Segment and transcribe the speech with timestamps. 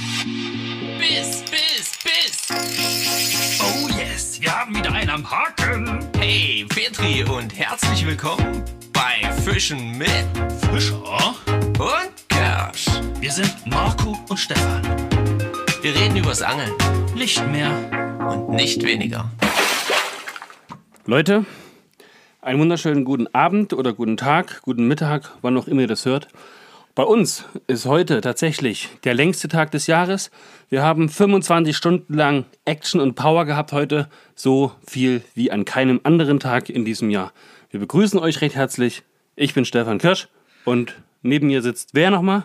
[0.00, 2.48] Biss, Biss, Biss.
[3.60, 5.98] Oh yes, wir haben wieder einen am Haken.
[6.18, 10.08] Hey, Petri und herzlich willkommen bei Fischen mit
[10.72, 11.02] Fischer.
[11.78, 12.86] und Kersch.
[13.20, 14.82] Wir sind Marco und Stefan.
[15.82, 16.72] Wir reden übers Angeln
[17.14, 17.70] Nicht mehr.
[18.26, 19.30] und nicht weniger.
[21.04, 21.44] Leute,
[22.40, 26.28] einen wunderschönen guten Abend oder guten Tag, guten Mittag, wann auch immer ihr das hört.
[27.00, 30.30] Bei uns ist heute tatsächlich der längste Tag des Jahres.
[30.68, 34.10] Wir haben 25 Stunden lang Action und Power gehabt heute.
[34.34, 37.32] So viel wie an keinem anderen Tag in diesem Jahr.
[37.70, 39.02] Wir begrüßen euch recht herzlich.
[39.34, 40.28] Ich bin Stefan Kirsch
[40.66, 42.44] und neben mir sitzt wer nochmal?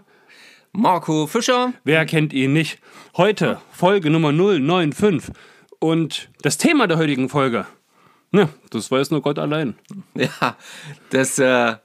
[0.72, 1.74] Marco Fischer.
[1.84, 2.80] Wer kennt ihn nicht?
[3.18, 5.36] Heute Folge Nummer 095
[5.80, 7.66] und das Thema der heutigen Folge.
[8.32, 9.76] Ne, das weiß nur Gott allein.
[10.14, 10.56] Ja,
[11.10, 11.76] das, äh,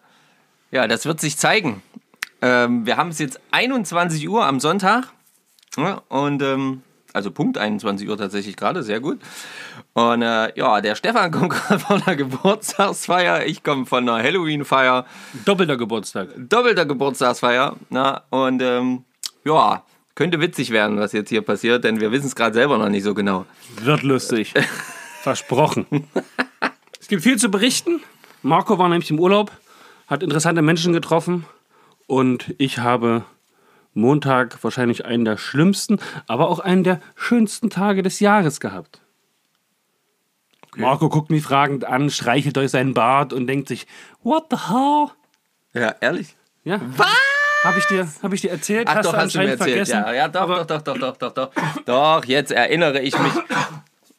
[0.70, 1.82] ja, das wird sich zeigen.
[2.42, 5.12] Ähm, wir haben es jetzt 21 Uhr am Sonntag.
[5.76, 6.82] Ja, und ähm,
[7.12, 9.20] also Punkt 21 Uhr tatsächlich gerade, sehr gut.
[9.92, 15.06] Und äh, ja, der Stefan kommt gerade von einer Geburtstagsfeier, ich komme von einer Halloween-Feier,
[15.44, 16.28] Doppelter Geburtstag.
[16.36, 17.76] doppelter Geburtstagsfeier.
[17.90, 19.04] Na, und ähm,
[19.44, 22.88] ja, könnte witzig werden, was jetzt hier passiert, denn wir wissen es gerade selber noch
[22.88, 23.46] nicht so genau.
[23.82, 24.54] Wird lustig.
[25.22, 25.86] Versprochen.
[26.98, 28.00] es gibt viel zu berichten.
[28.42, 29.52] Marco war nämlich im Urlaub,
[30.06, 31.44] hat interessante Menschen getroffen
[32.10, 33.24] und ich habe
[33.94, 39.00] Montag wahrscheinlich einen der schlimmsten, aber auch einen der schönsten Tage des Jahres gehabt.
[40.76, 43.86] Marco guckt mich fragend an, streichelt durch seinen Bart und denkt sich,
[44.22, 45.06] what the hell?
[45.72, 46.36] Ja, ehrlich?
[46.64, 46.80] Ja.
[46.96, 47.08] Was?
[47.64, 48.88] Habe ich, dir, hab ich dir erzählt?
[48.88, 49.70] Ach doch, du hast du mir erzählt.
[49.70, 49.92] vergessen?
[49.92, 51.84] Ja, ja doch, Aber- doch, doch, doch, doch, doch, doch.
[51.84, 53.32] Doch, jetzt erinnere ich mich.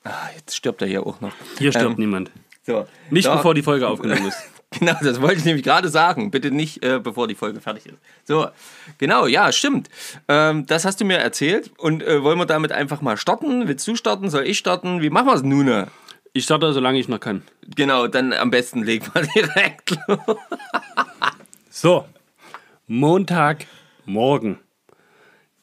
[0.03, 1.31] Ah, jetzt stirbt er hier auch noch.
[1.59, 2.31] Hier stirbt Ähm, niemand.
[2.65, 2.87] So.
[3.11, 3.35] Nicht Doch.
[3.35, 4.37] bevor die Folge aufgenommen ist.
[4.79, 6.31] Genau, das wollte ich nämlich gerade sagen.
[6.31, 7.97] Bitte nicht, äh, bevor die Folge fertig ist.
[8.23, 8.47] So,
[8.97, 9.89] genau, ja, stimmt.
[10.29, 11.71] Ähm, das hast du mir erzählt.
[11.77, 13.67] Und äh, wollen wir damit einfach mal starten?
[13.67, 14.29] Willst du starten?
[14.29, 15.01] Soll ich starten?
[15.01, 15.87] Wie machen wir es nun?
[16.33, 17.41] Ich starte, solange ich noch kann.
[17.75, 20.37] Genau, dann am besten legen wir direkt los.
[21.69, 22.05] So,
[22.87, 24.57] Montagmorgen.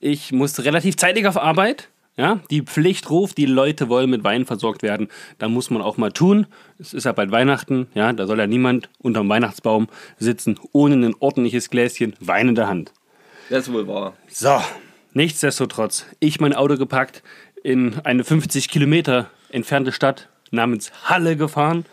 [0.00, 1.88] Ich musste relativ zeitig auf Arbeit.
[2.18, 5.06] Ja, die Pflicht ruft, die Leute wollen mit Wein versorgt werden.
[5.38, 6.48] Da muss man auch mal tun.
[6.80, 7.86] Es ist ja bald Weihnachten.
[7.94, 9.86] Ja, da soll ja niemand unterm Weihnachtsbaum
[10.18, 12.92] sitzen ohne ein ordentliches Gläschen Wein in der Hand.
[13.50, 14.16] Das ist wohl wahr.
[14.28, 14.60] So,
[15.14, 17.22] nichtsdestotrotz, ich mein Auto gepackt,
[17.62, 21.84] in eine 50 Kilometer entfernte Stadt namens Halle gefahren.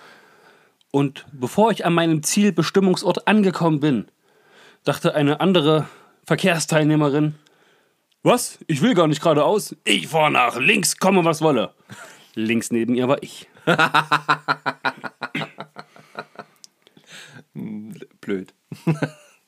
[0.89, 4.05] Und bevor ich an meinem Zielbestimmungsort angekommen bin,
[4.85, 5.85] dachte eine andere
[6.25, 7.35] Verkehrsteilnehmerin,
[8.25, 8.59] was?
[8.67, 9.75] Ich will gar nicht geradeaus.
[9.83, 11.73] Ich fahre nach links, komme was wolle.
[12.33, 13.47] Links neben ihr war ich.
[18.21, 18.53] Blöd.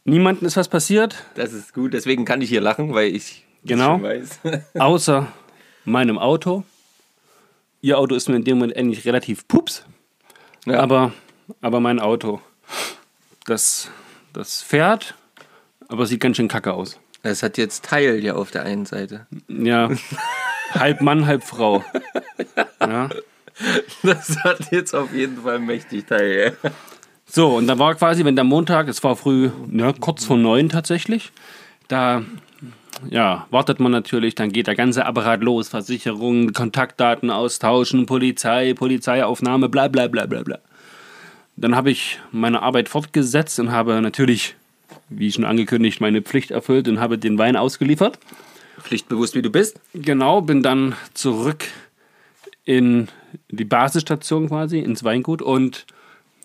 [0.06, 4.02] Niemandem ist was passiert, Das ist gut, deswegen kann ich hier lachen, weil ich Genau.
[4.02, 4.40] weiß.
[4.80, 5.28] außer
[5.84, 6.64] meinem Auto.
[7.82, 9.86] Ihr Auto ist mir in dem Moment eigentlich relativ pups.
[10.66, 10.80] Ja.
[10.80, 11.12] Aber,
[11.62, 12.42] aber mein Auto,
[13.46, 13.90] das,
[14.34, 15.16] das fährt,
[15.88, 17.00] aber sieht ganz schön kacke aus.
[17.24, 19.28] Es hat jetzt Teil hier auf der einen Seite.
[19.48, 19.90] Ja,
[20.72, 21.84] halb Mann, halb Frau.
[22.80, 23.10] Ja.
[24.04, 26.56] Das hat jetzt auf jeden Fall mächtig Teil.
[27.26, 30.70] So, und da war quasi, wenn der Montag, es war früh, ja, kurz vor neun
[30.70, 31.32] tatsächlich,
[31.88, 32.24] da
[33.10, 39.70] ja, wartet man natürlich, dann geht der ganze Apparat los, Versicherungen, Kontaktdaten austauschen, Polizei, Polizeiaufnahme,
[39.70, 40.60] bla bla bla bla bla.
[41.56, 44.56] Dann habe ich meine Arbeit fortgesetzt und habe natürlich,
[45.10, 48.20] wie schon angekündigt, meine Pflicht erfüllt und habe den Wein ausgeliefert.
[48.82, 49.80] Pflichtbewusst wie du bist.
[49.94, 51.66] Genau, bin dann zurück
[52.64, 53.08] in
[53.50, 55.42] die Basisstation quasi, ins Weingut.
[55.42, 55.86] Und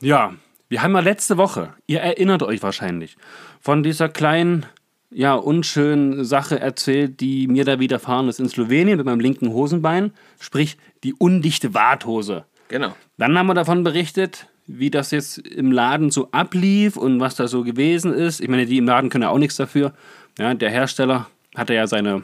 [0.01, 0.35] ja,
[0.69, 3.17] wir haben ja letzte Woche, ihr erinnert euch wahrscheinlich,
[3.61, 4.65] von dieser kleinen,
[5.11, 10.13] ja, unschönen Sache erzählt, die mir da widerfahren ist in Slowenien mit meinem linken Hosenbein,
[10.41, 12.47] sprich die undichte Warthose.
[12.69, 12.97] Genau.
[13.19, 17.49] Dann haben wir davon berichtet, wie das jetzt im Laden so ablief und was da
[17.49, 18.41] so gewesen ist.
[18.41, 19.93] Ich meine, die im Laden können ja auch nichts dafür.
[20.39, 22.23] Ja, der Hersteller hatte ja seine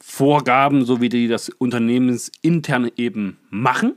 [0.00, 3.94] Vorgaben, so wie die das unternehmensintern eben machen.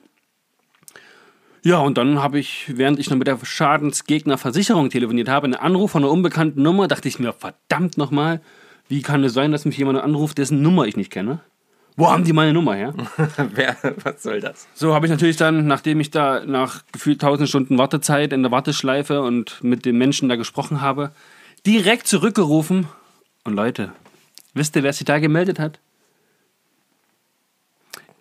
[1.63, 5.91] Ja, und dann habe ich, während ich noch mit der Schadensgegnerversicherung telefoniert habe, einen Anruf
[5.91, 8.41] von einer unbekannten Nummer, dachte ich mir, verdammt nochmal,
[8.87, 11.41] wie kann es sein, dass mich jemand anruft, dessen Nummer ich nicht kenne?
[11.99, 12.93] Wo haben die meine Nummer her?
[13.53, 13.75] Wer,
[14.05, 14.69] was soll das?
[14.73, 18.53] So habe ich natürlich dann, nachdem ich da nach gefühlt 1000 Stunden Wartezeit in der
[18.53, 21.11] Warteschleife und mit den Menschen da gesprochen habe,
[21.65, 22.87] direkt zurückgerufen.
[23.43, 23.91] Und Leute,
[24.53, 25.81] wisst ihr, wer sich da gemeldet hat?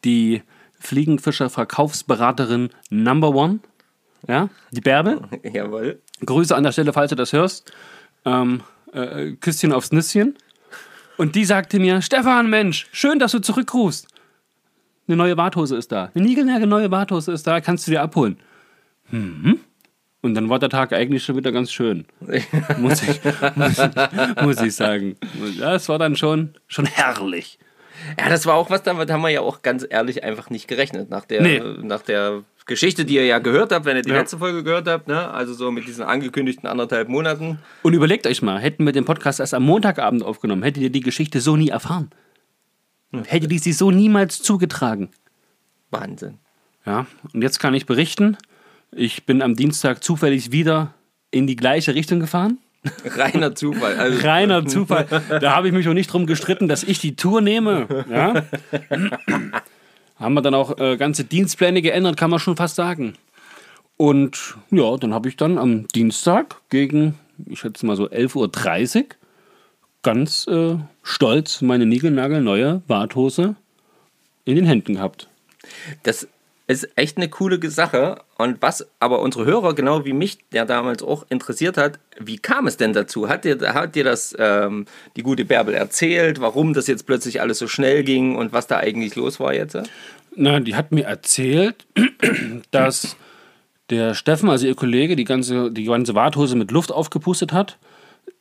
[0.02, 0.42] Die
[0.80, 3.60] Fliegenfischer-Verkaufsberaterin Number One.
[4.26, 5.20] Ja, die Bärbel.
[5.44, 6.02] Jawohl.
[6.26, 7.72] Grüße an der Stelle, falls du das hörst.
[8.24, 8.60] Ähm,
[8.92, 10.36] äh, Küsschen aufs Nüsschen.
[11.18, 14.06] Und die sagte mir, Stefan, Mensch, schön, dass du zurückrufst.
[15.06, 16.10] Eine neue Warthose ist da.
[16.14, 18.38] Eine niegelnagel neue Warthose ist da, kannst du dir abholen.
[19.10, 19.58] Mhm.
[20.20, 22.06] Und dann war der Tag eigentlich schon wieder ganz schön.
[22.78, 23.20] muss, ich,
[23.56, 25.16] muss, ich, muss ich sagen.
[25.56, 27.58] Ja, es war dann schon, schon herrlich.
[28.18, 31.10] Ja, das war auch was, damit haben wir ja auch ganz ehrlich einfach nicht gerechnet.
[31.10, 31.62] Nach der, Nee.
[31.82, 34.18] nach der Geschichte, die ihr ja gehört habt, wenn ihr die Ja.
[34.18, 35.28] letzte Folge gehört habt, ne?
[35.30, 37.58] also so mit diesen angekündigten anderthalb Monaten.
[37.82, 41.00] Und überlegt euch mal, hätten wir den Podcast erst am Montagabend aufgenommen, hättet ihr die
[41.00, 42.10] Geschichte so nie erfahren.
[43.26, 45.08] Hättet ihr sie so niemals zugetragen.
[45.90, 46.38] Wahnsinn.
[46.86, 48.36] Ja, und jetzt kann ich berichten,
[48.92, 50.94] ich bin am Dienstag zufällig wieder
[51.30, 52.58] in die gleiche Richtung gefahren.
[53.04, 53.96] Reiner Zufall.
[53.98, 55.06] Also, Reiner Zufall.
[55.40, 58.04] Da habe ich mich auch nicht drum gestritten, dass ich die Tour nehme.
[58.10, 58.44] Ja?
[60.18, 63.14] Haben wir dann auch äh, ganze Dienstpläne geändert, kann man schon fast sagen.
[63.96, 69.04] Und ja, dann habe ich dann am Dienstag gegen, ich schätze mal so 11.30 Uhr,
[70.02, 73.56] ganz äh, stolz meine niegelnagelneue Warthose
[74.44, 75.28] in den Händen gehabt.
[76.04, 76.28] Das
[76.68, 78.20] ist echt eine coole Sache.
[78.36, 82.66] Und was aber unsere Hörer, genau wie mich, der damals auch interessiert hat, wie kam
[82.66, 83.28] es denn dazu?
[83.28, 84.84] Hat dir, hat dir das ähm,
[85.16, 88.76] die gute Bärbel erzählt, warum das jetzt plötzlich alles so schnell ging und was da
[88.76, 89.78] eigentlich los war jetzt?
[90.36, 91.86] Na, die hat mir erzählt,
[92.70, 93.16] dass
[93.88, 97.78] der Steffen, also ihr Kollege, die ganze, die ganze Warthose mit Luft aufgepustet hat.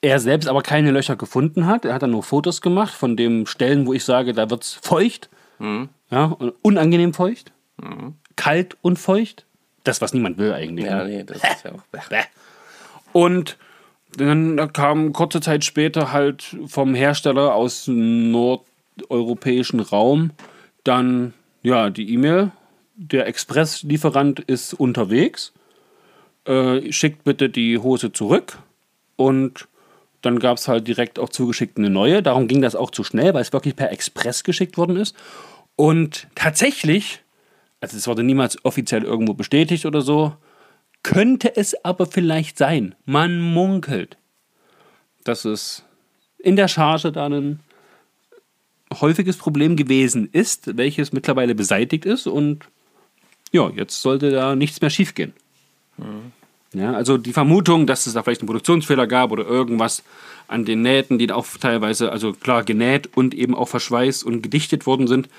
[0.02, 1.86] Er selbst aber keine Löcher gefunden hat.
[1.86, 4.74] Er hat dann nur Fotos gemacht von den Stellen, wo ich sage, da wird es
[4.74, 5.30] feucht.
[6.12, 7.52] Ja, und unangenehm feucht.
[8.36, 9.46] Kalt und feucht.
[9.84, 10.86] Das, was niemand will eigentlich.
[10.86, 11.10] Ja, ne?
[11.10, 11.82] nee, das ist ja auch.
[13.14, 13.58] Und
[14.16, 20.32] dann kam kurze Zeit später halt vom Hersteller aus dem nordeuropäischen Raum
[20.88, 21.34] dann
[21.64, 22.52] ja die E-Mail,
[22.96, 25.54] der Expresslieferant ist unterwegs,
[26.46, 28.58] äh, schickt bitte die Hose zurück
[29.16, 29.68] und
[30.22, 32.24] dann gab es halt direkt auch zugeschickt eine neue.
[32.24, 35.16] Darum ging das auch zu schnell, weil es wirklich per Express geschickt worden ist.
[35.76, 37.22] Und tatsächlich,
[37.80, 40.36] also es wurde niemals offiziell irgendwo bestätigt oder so,
[41.04, 42.96] könnte es aber vielleicht sein.
[43.06, 44.18] Man munkelt,
[45.24, 45.84] dass es
[46.40, 47.60] in der Charge da ein
[48.94, 52.66] häufiges Problem gewesen ist, welches mittlerweile beseitigt ist und
[53.52, 55.34] ja, jetzt sollte da nichts mehr schiefgehen.
[56.74, 60.04] Ja, also die Vermutung, dass es da vielleicht einen Produktionsfehler gab oder irgendwas
[60.48, 64.86] an den Nähten, die auch teilweise, also klar genäht und eben auch verschweißt und gedichtet
[64.86, 65.30] worden sind,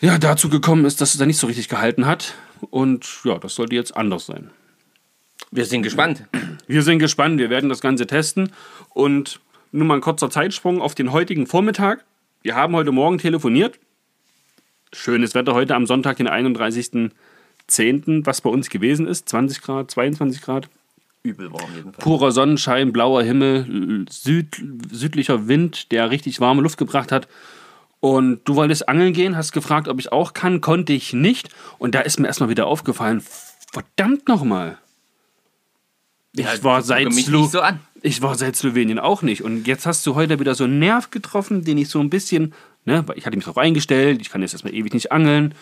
[0.00, 2.34] ja, dazu gekommen ist, dass es da nicht so richtig gehalten hat.
[2.70, 4.50] Und ja, das sollte jetzt anders sein.
[5.50, 6.24] Wir sind gespannt.
[6.66, 8.50] Wir sind gespannt, wir werden das Ganze testen.
[8.90, 9.40] Und
[9.72, 12.04] nur mal ein kurzer Zeitsprung auf den heutigen Vormittag.
[12.42, 13.78] Wir haben heute Morgen telefoniert.
[14.92, 19.28] Schönes Wetter heute am Sonntag, den 31.10., was bei uns gewesen ist.
[19.28, 20.68] 20 Grad, 22 Grad.
[21.22, 21.98] Übel warm jedenfalls.
[21.98, 27.28] Purer Sonnenschein, blauer Himmel, Süd, südlicher Wind, der richtig warme Luft gebracht hat.
[28.00, 31.50] Und du wolltest angeln gehen, hast gefragt, ob ich auch kann, konnte ich nicht.
[31.78, 33.22] Und da ist mir erstmal wieder aufgefallen,
[33.72, 34.78] verdammt nochmal.
[36.32, 37.62] Ich Ja, war seit so
[38.02, 39.42] ich war seit Slowenien auch nicht.
[39.42, 42.54] Und jetzt hast du heute wieder so einen Nerv getroffen, den ich so ein bisschen,
[42.84, 45.54] ne, weil ich hatte mich darauf eingestellt, ich kann jetzt erstmal ewig nicht angeln.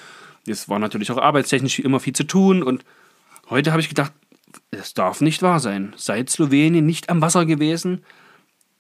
[0.46, 2.62] Es war natürlich auch arbeitstechnisch immer viel zu tun.
[2.62, 2.84] Und
[3.48, 4.12] heute habe ich gedacht,
[4.70, 5.94] es darf nicht wahr sein.
[5.96, 8.04] Seit Slowenien nicht am Wasser gewesen.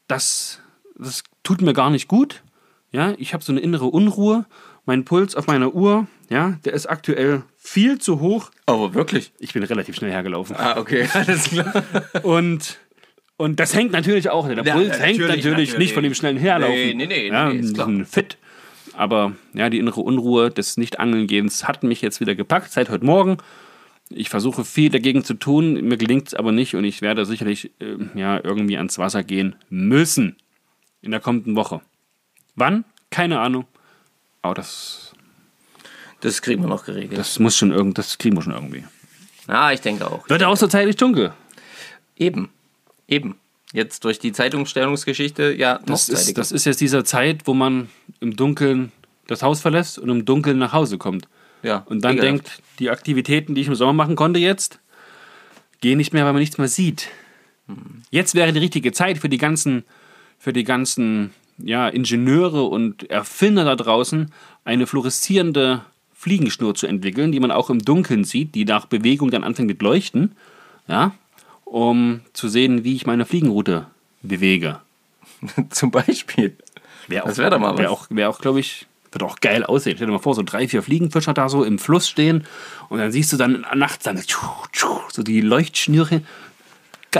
[0.06, 0.60] Das,
[0.96, 2.42] das tut mir gar nicht gut.
[2.96, 4.46] Ja, ich habe so eine innere Unruhe.
[4.86, 8.50] Mein Puls auf meiner Uhr, ja, der ist aktuell viel zu hoch.
[8.64, 9.32] Aber wirklich?
[9.38, 10.56] Ich bin relativ schnell hergelaufen.
[10.56, 11.84] Ah, okay, alles klar.
[12.22, 12.78] Und,
[13.36, 15.78] und das hängt natürlich auch, der Ja, Puls natürlich, hängt natürlich, natürlich.
[15.78, 16.74] nicht von dem schnellen Herlaufen.
[16.74, 17.90] Nee, nee, nee, ja, nee, ist klar.
[18.06, 18.38] Fit.
[18.94, 23.36] Aber ja, die innere Unruhe des Nicht-Angeln-Gehens hat mich jetzt wieder gepackt, seit heute Morgen.
[24.08, 27.72] Ich versuche viel dagegen zu tun, mir gelingt es aber nicht und ich werde sicherlich
[27.80, 30.36] äh, ja, irgendwie ans Wasser gehen müssen
[31.02, 31.82] in der kommenden Woche.
[32.56, 32.84] Wann?
[33.10, 33.66] Keine Ahnung.
[34.42, 35.12] Aber das,
[36.20, 37.18] Das kriegen wir noch geregelt.
[37.18, 38.84] das muss schon irgend, das kriegen wir schon irgendwie.
[39.46, 40.28] ah, ich denke auch.
[40.28, 41.32] Wird auch so zeitlich dunkel.
[42.16, 42.48] Eben.
[43.08, 43.36] Eben.
[43.72, 46.40] Jetzt durch die Zeitumstellungsgeschichte, ja, noch Das ist, zeitiger.
[46.40, 47.88] das ist jetzt dieser Zeit, wo man
[48.20, 48.92] im Dunkeln
[49.26, 51.28] das Haus verlässt und im Dunkeln nach Hause kommt.
[51.62, 52.46] ja, Und dann ekelhaft.
[52.46, 54.78] denkt, die Aktivitäten, die ich im Sommer machen konnte jetzt,
[55.80, 57.08] gehen nicht mehr, weil man nichts mehr sieht.
[58.10, 59.84] Jetzt wäre die richtige Zeit für die ganzen,
[60.38, 64.32] für die ganzen ja, Ingenieure und Erfinder da draußen,
[64.64, 65.82] eine fluoreszierende
[66.14, 69.82] Fliegenschnur zu entwickeln, die man auch im Dunkeln sieht, die nach Bewegung dann anfängt mit
[69.82, 70.32] Leuchten,
[70.88, 71.12] ja,
[71.64, 73.86] um zu sehen, wie ich meine Fliegenroute
[74.22, 74.80] bewege.
[75.70, 76.56] Zum Beispiel.
[77.08, 77.78] Wär Das wär doch mal was.
[77.78, 79.96] Wäre auch, wär auch glaube ich, wird auch geil aussehen.
[79.96, 82.44] Stell dir mal vor, so drei, vier Fliegenfischer da so im Fluss stehen
[82.88, 84.20] und dann siehst du dann nachts dann
[85.12, 86.22] so die Leuchtschnüre.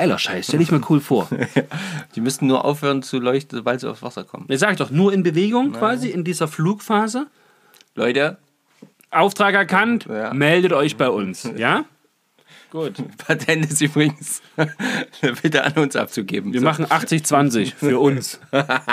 [0.01, 0.47] Geiler Scheiß.
[0.47, 1.29] Stell dich mal cool vor.
[2.15, 4.47] Die müssten nur aufhören zu leuchten, sobald sie aufs Wasser kommen.
[4.49, 7.27] Jetzt sag ich doch, nur in Bewegung quasi, in dieser Flugphase.
[7.95, 8.39] Leute,
[9.11, 10.33] Auftrag erkannt, Ja.
[10.35, 11.49] meldet euch bei uns.
[11.57, 11.85] Ja?
[12.71, 12.95] Gut.
[13.19, 14.43] Patent ist übrigens
[15.43, 16.53] bitte an uns abzugeben.
[16.53, 16.67] Wir So.
[16.67, 18.41] machen 80-20 für uns.
[18.53, 18.85] Ja.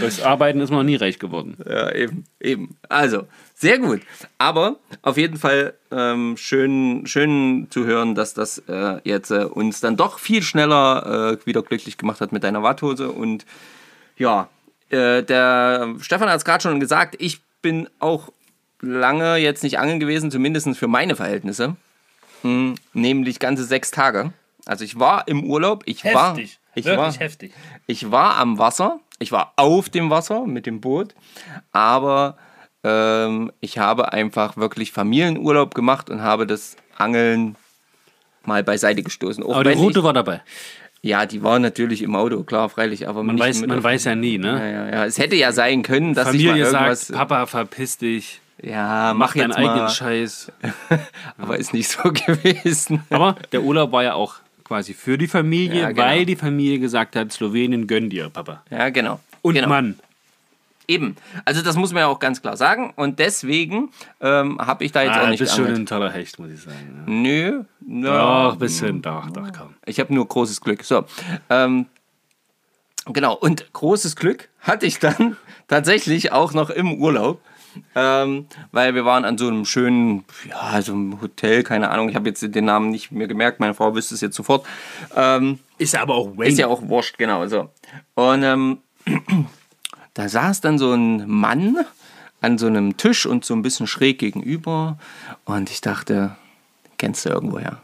[0.00, 1.56] Durchs Arbeiten ist man noch nie reich geworden.
[1.68, 2.76] Ja, eben, eben.
[2.88, 4.02] Also, sehr gut.
[4.38, 9.80] Aber auf jeden Fall ähm, schön, schön zu hören, dass das äh, jetzt äh, uns
[9.80, 13.10] dann doch viel schneller äh, wieder glücklich gemacht hat mit deiner Watthose.
[13.10, 13.46] Und
[14.16, 14.48] ja,
[14.90, 18.30] äh, der Stefan hat es gerade schon gesagt, ich bin auch
[18.80, 21.76] lange jetzt nicht angeln gewesen, zumindest für meine Verhältnisse.
[22.42, 24.32] Hm, nämlich ganze sechs Tage.
[24.66, 27.52] Also ich war im Urlaub, ich war, ich war, heftig.
[27.86, 31.14] ich war am Wasser, ich war auf dem Wasser mit dem Boot,
[31.72, 32.36] aber
[32.84, 37.56] ähm, ich habe einfach wirklich Familienurlaub gemacht und habe das Angeln
[38.44, 39.42] mal beiseite gestoßen.
[39.44, 40.42] Auch Aber die Route ich, war dabei.
[41.00, 44.34] ja, die war natürlich im Auto, klar, freilich, aber Man, weiß, man weiß ja nie,
[44.34, 44.72] Ja, ne?
[44.72, 45.04] ja, ja.
[45.06, 47.06] Es hätte ja sein können, dass Familie ich mal irgendwas.
[47.06, 49.88] sagt, Papa, verpiss dich, ja, mach mach deinen jetzt eigenen mal.
[49.88, 50.52] Scheiß.
[51.38, 53.04] Aber ist nicht so gewesen.
[53.10, 54.34] Aber der Urlaub war ja auch
[54.72, 56.02] quasi für die Familie, Ja, genau.
[56.02, 58.62] weil die Familie gesagt hat, Slowenien gönn dir, Papa.
[58.70, 59.20] Ja, genau.
[59.42, 59.68] Und genau.
[59.68, 59.98] Mann.
[60.88, 61.14] Eben.
[61.44, 62.90] Also das muss man ja auch ganz klar sagen.
[62.96, 63.90] Und deswegen
[64.22, 66.50] ähm, habe ich da jetzt Ah, auch du nicht bist schon ein toller Hecht, muss
[66.50, 67.04] ich sagen.
[67.06, 67.64] Nö.
[67.86, 68.48] Ja.
[68.50, 69.74] Doch, bisschen, doch, doch, komm.
[69.84, 70.82] Ich habe nur großes Glück.
[70.84, 71.04] So.
[71.50, 71.84] Ähm,
[73.04, 73.34] genau.
[73.34, 75.36] Und großes Glück hatte ich dann
[75.68, 77.42] tatsächlich auch noch im Urlaub.
[77.94, 82.14] Ähm, weil wir waren an so einem schönen, ja, so einem Hotel, keine Ahnung, ich
[82.14, 84.66] habe jetzt den Namen nicht mehr gemerkt, meine Frau wüsste es jetzt sofort.
[85.16, 86.50] Ähm, Ist ja aber auch Wayne.
[86.50, 87.70] ist ja auch wurscht, genau so.
[88.14, 88.78] Und ähm,
[90.14, 91.78] da saß dann so ein Mann
[92.40, 94.98] an so einem Tisch und so ein bisschen schräg gegenüber.
[95.44, 96.36] Und ich dachte,
[96.98, 97.80] kennst du irgendwoher?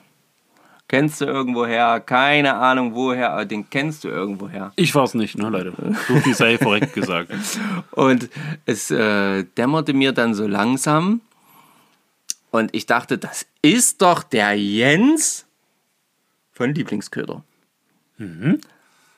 [0.89, 2.01] Kennst du irgendwoher?
[2.01, 4.73] Keine Ahnung woher, aber den kennst du irgendwoher.
[4.75, 5.75] Ich war's nicht, ne, Leute.
[6.09, 7.31] So viel sei korrekt gesagt.
[7.91, 8.31] Und
[8.65, 11.21] es äh, dämmerte mir dann so langsam.
[12.51, 15.45] Und ich dachte, das ist doch der Jens
[16.53, 17.45] von Lieblingsköder.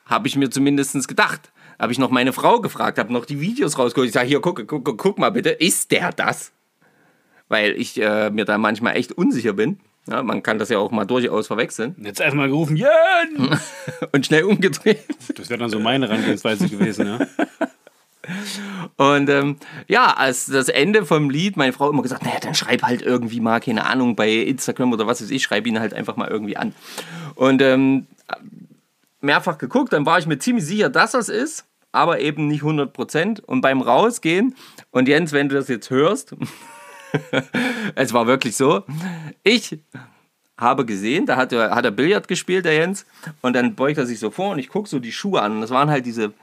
[0.05, 1.53] Habe ich mir zumindest gedacht.
[1.79, 4.09] Habe ich noch meine Frau gefragt, habe noch die Videos rausgeholt.
[4.09, 6.51] Ich sage, hier, guck, guck, guck mal bitte, ist der das?
[7.47, 9.79] Weil ich äh, mir da manchmal echt unsicher bin.
[10.07, 11.95] Ja, man kann das ja auch mal durchaus verwechseln.
[11.99, 12.89] Jetzt erstmal gerufen, Jen!
[14.11, 15.03] Und schnell umgedreht.
[15.35, 17.19] Das wäre dann so meine Herangehensweise gewesen, ja.
[18.97, 22.83] Und ähm, ja, als das Ende vom Lied, meine Frau immer gesagt, naja, dann schreib
[22.83, 26.15] halt irgendwie mal, keine Ahnung, bei Instagram oder was weiß ich, schreib ihn halt einfach
[26.17, 26.73] mal irgendwie an.
[27.35, 28.07] Und ähm,
[29.21, 33.41] mehrfach geguckt, dann war ich mir ziemlich sicher, dass das ist, aber eben nicht 100%.
[33.41, 34.55] Und beim Rausgehen,
[34.91, 36.35] und Jens, wenn du das jetzt hörst,
[37.95, 38.83] es war wirklich so,
[39.43, 39.79] ich
[40.57, 43.05] habe gesehen, da hat er, hat er Billard gespielt, der Jens,
[43.41, 45.53] und dann beugt er sich so vor und ich gucke so die Schuhe an.
[45.53, 46.33] Und das waren halt diese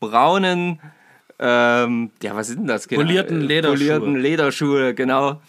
[0.00, 0.80] braunen,
[1.38, 2.88] ähm, ja, was sind das?
[2.88, 3.02] genau?
[3.02, 3.76] Polierten Äh, Lederschuhe.
[3.76, 5.40] Polierten Lederschuhe, genau.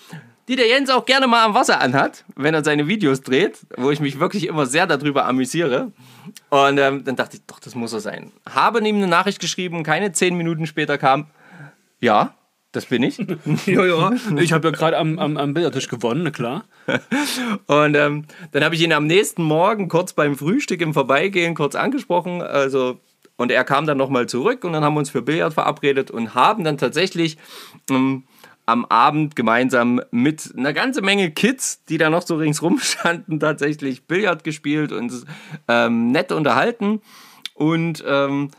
[0.48, 3.92] Die der Jens auch gerne mal am Wasser anhat, wenn er seine Videos dreht, wo
[3.92, 5.92] ich mich wirklich immer sehr darüber amüsiere.
[6.50, 8.32] Und ähm, dann dachte ich, doch, das muss er sein.
[8.50, 11.28] Habe ihm eine Nachricht geschrieben, keine zehn Minuten später kam,
[12.00, 12.34] ja,
[12.72, 13.18] das bin ich.
[13.66, 14.12] ja, ja.
[14.38, 16.66] Ich habe ja gerade am, am, am Bildertisch gewonnen, na klar.
[17.68, 21.76] Und ähm, dann habe ich ihn am nächsten Morgen kurz beim Frühstück im Vorbeigehen kurz
[21.76, 22.42] angesprochen.
[22.42, 23.00] Also,
[23.38, 26.36] und er kam dann nochmal zurück und dann haben wir uns für Billard verabredet und
[26.36, 27.38] haben dann tatsächlich
[27.90, 28.24] ähm,
[28.66, 34.06] am Abend gemeinsam mit einer ganzen Menge Kids, die da noch so ringsrum standen, tatsächlich
[34.06, 35.12] Billard gespielt und
[35.68, 37.02] ähm, nett unterhalten.
[37.56, 38.52] Und ähm,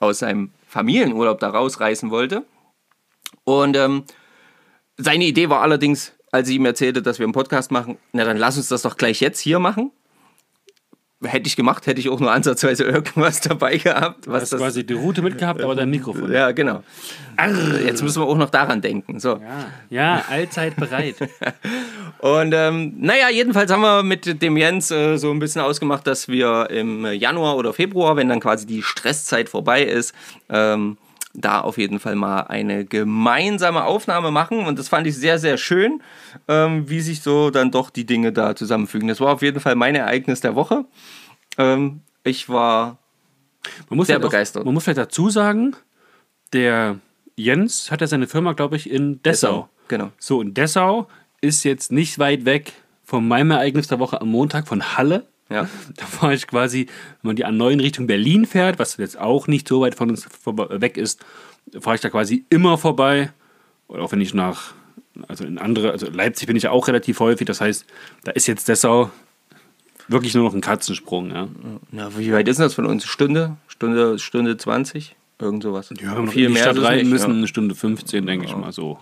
[0.00, 2.44] aus seinem Familienurlaub da rausreißen wollte.
[3.44, 4.02] Und ähm,
[4.96, 8.36] seine Idee war allerdings, als ich ihm erzählte, dass wir einen Podcast machen, na dann
[8.36, 9.92] lass uns das doch gleich jetzt hier machen.
[11.26, 14.26] Hätte ich gemacht, hätte ich auch nur ansatzweise irgendwas dabei gehabt.
[14.26, 16.32] Was Hast das, quasi die Route mitgehabt, aber dein Mikrofon.
[16.32, 16.82] ja, genau.
[17.84, 19.20] Jetzt müssen wir auch noch daran denken.
[19.20, 19.40] So.
[19.90, 21.16] Ja, allzeit bereit.
[22.18, 26.28] Und ähm, naja, jedenfalls haben wir mit dem Jens äh, so ein bisschen ausgemacht, dass
[26.28, 30.14] wir im Januar oder Februar, wenn dann quasi die Stresszeit vorbei ist,
[30.48, 30.96] ähm,
[31.38, 34.66] da auf jeden Fall mal eine gemeinsame Aufnahme machen.
[34.66, 36.02] Und das fand ich sehr, sehr schön,
[36.48, 39.08] ähm, wie sich so dann doch die Dinge da zusammenfügen.
[39.08, 40.84] Das war auf jeden Fall mein Ereignis der Woche.
[41.58, 42.98] Ähm, ich war
[43.88, 44.64] Man muss Sehr auch- begeistert.
[44.64, 45.74] Man muss vielleicht dazu sagen,
[46.52, 46.98] der
[47.36, 49.68] Jens hat ja seine Firma, glaube ich, in Dessau.
[49.88, 50.10] Genau.
[50.18, 51.08] So, und Dessau
[51.40, 52.72] ist jetzt nicht weit weg
[53.04, 55.26] von meinem Ereignis der Woche am Montag von Halle.
[55.48, 55.68] Ja.
[55.96, 56.86] Da fahre ich quasi,
[57.22, 60.10] wenn man die A9 in Richtung Berlin fährt, was jetzt auch nicht so weit von
[60.10, 61.24] uns weg ist,
[61.80, 63.30] fahre ich da quasi immer vorbei.
[63.88, 64.74] Oder auch wenn ich nach,
[65.28, 67.86] also in andere, also Leipzig bin ich ja auch relativ häufig, das heißt,
[68.24, 69.10] da ist jetzt Dessau
[70.08, 71.30] wirklich nur noch ein Katzensprung.
[71.30, 71.48] Ja.
[71.90, 73.04] Na, wie weit ist das von uns?
[73.06, 73.56] Stunde?
[73.68, 75.14] Stunde, Stunde 20?
[75.38, 75.92] Irgend sowas.
[76.00, 77.36] Ja, wenn Viel mehr Stadt rein müssen, ja.
[77.36, 78.98] eine Stunde 15, denke ich mal so.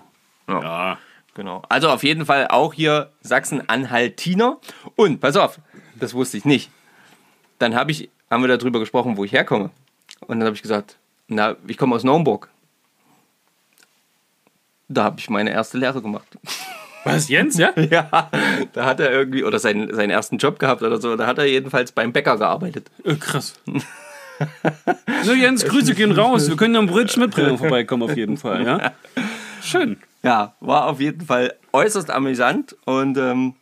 [0.49, 0.63] Ja.
[0.63, 0.99] Ja.
[1.35, 1.63] Genau.
[1.69, 4.59] Also auf jeden Fall auch hier Sachsen-Anhaltiner.
[4.95, 5.59] Und pass auf,
[5.97, 6.71] das wusste ich nicht.
[7.59, 9.71] Dann habe ich, haben wir darüber gesprochen, wo ich herkomme.
[10.21, 10.97] Und dann habe ich gesagt,
[11.29, 12.49] na, ich komme aus Naumburg.
[14.89, 16.27] Da habe ich meine erste Lehre gemacht.
[17.05, 17.73] Was, Jens, ja?
[17.91, 18.31] ja,
[18.73, 21.45] da hat er irgendwie, oder seinen, seinen ersten Job gehabt oder so, da hat er
[21.45, 22.91] jedenfalls beim Bäcker gearbeitet.
[23.05, 23.55] Äh, krass.
[25.23, 26.49] so, Jens, Grüße gehen raus.
[26.49, 28.93] Wir können am Brötchen mitbringen vorbeikommen, auf jeden Fall, ja?
[29.63, 29.99] Schön.
[30.23, 33.55] Ja, war auf jeden Fall äußerst amüsant und ähm,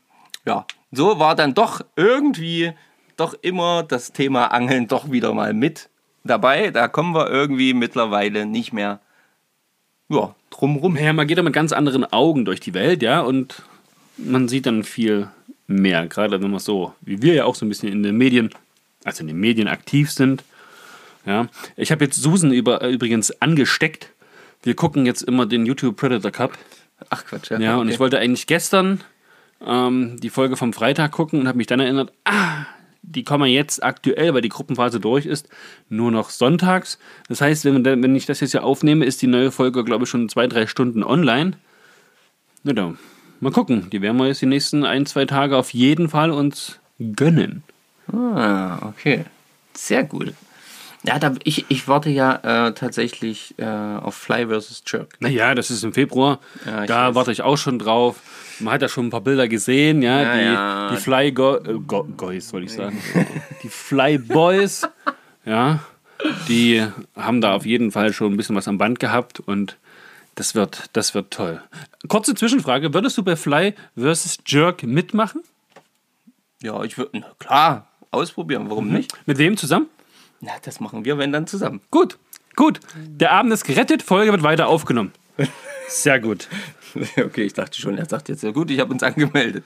[0.47, 2.73] ja, so war dann doch irgendwie
[3.17, 5.89] doch immer das Thema Angeln doch wieder mal mit
[6.25, 6.71] dabei.
[6.71, 9.01] Da kommen wir irgendwie mittlerweile nicht mehr
[10.09, 10.95] ja, drum rum.
[10.95, 13.63] Naja, man geht da mit ganz anderen Augen durch die Welt, ja, und
[14.19, 15.29] man sieht dann viel
[15.67, 18.51] mehr, gerade wenn man so, wie wir ja auch so ein bisschen in den Medien,
[19.05, 20.45] also in den Medien aktiv sind.
[21.25, 21.47] Ja,
[21.77, 24.11] ich habe jetzt Susan über, äh, übrigens angesteckt.
[24.63, 26.59] Wir gucken jetzt immer den YouTube Predator Cup.
[27.11, 27.95] Ach Quatsch, Ja, und okay.
[27.95, 29.01] ich wollte eigentlich gestern
[29.67, 32.67] ähm, die Folge vom Freitag gucken und habe mich dann erinnert, ah,
[33.03, 35.49] die kommen jetzt aktuell, weil die Gruppenphase durch ist,
[35.89, 36.99] nur noch sonntags.
[37.29, 40.11] Das heißt, wenn, wenn ich das jetzt hier aufnehme, ist die neue Folge, glaube ich,
[40.11, 41.53] schon zwei, drei Stunden online.
[42.63, 42.99] Na dann,
[43.41, 43.91] mal gucken.
[43.91, 46.79] Die werden wir jetzt die nächsten ein, zwei Tage auf jeden Fall uns
[47.17, 47.65] gönnen.
[48.13, 49.25] Ah, okay.
[49.75, 50.33] Sehr gut.
[51.05, 54.83] Ja, da, ich, ich warte ja äh, tatsächlich äh, auf Fly vs.
[54.87, 55.17] Jerk.
[55.21, 56.39] Naja, das ist im Februar.
[56.65, 57.15] Ja, da weiß.
[57.17, 58.21] warte ich auch schon drauf.
[58.61, 60.23] Man hat ja schon ein paar Bilder gesehen, ja.
[60.23, 60.91] Ja, die, ja.
[60.91, 63.03] die Fly Go äh, Go Goys, wollte ich sagen.
[63.65, 64.83] die Fly Boys,
[65.45, 65.81] ja.
[66.47, 69.77] Die haben da auf jeden Fall schon ein bisschen was am Band gehabt und
[70.37, 71.61] das wird, das wird toll.
[72.07, 74.39] Kurze Zwischenfrage: Würdest du bei Fly vs.
[74.47, 75.43] Jerk mitmachen?
[76.63, 78.93] Ja, ich würde, klar, ausprobieren, warum Mhm.
[78.95, 79.13] nicht?
[79.27, 79.87] Mit wem zusammen?
[80.43, 81.81] Na, das machen wir, wenn dann zusammen.
[81.93, 82.19] Gut,
[82.57, 82.81] gut.
[82.97, 85.13] Der Abend ist gerettet, Folge wird weiter aufgenommen.
[85.89, 86.49] Sehr gut.
[87.17, 89.65] Okay, ich dachte schon, er sagt jetzt, ja gut, ich habe uns angemeldet.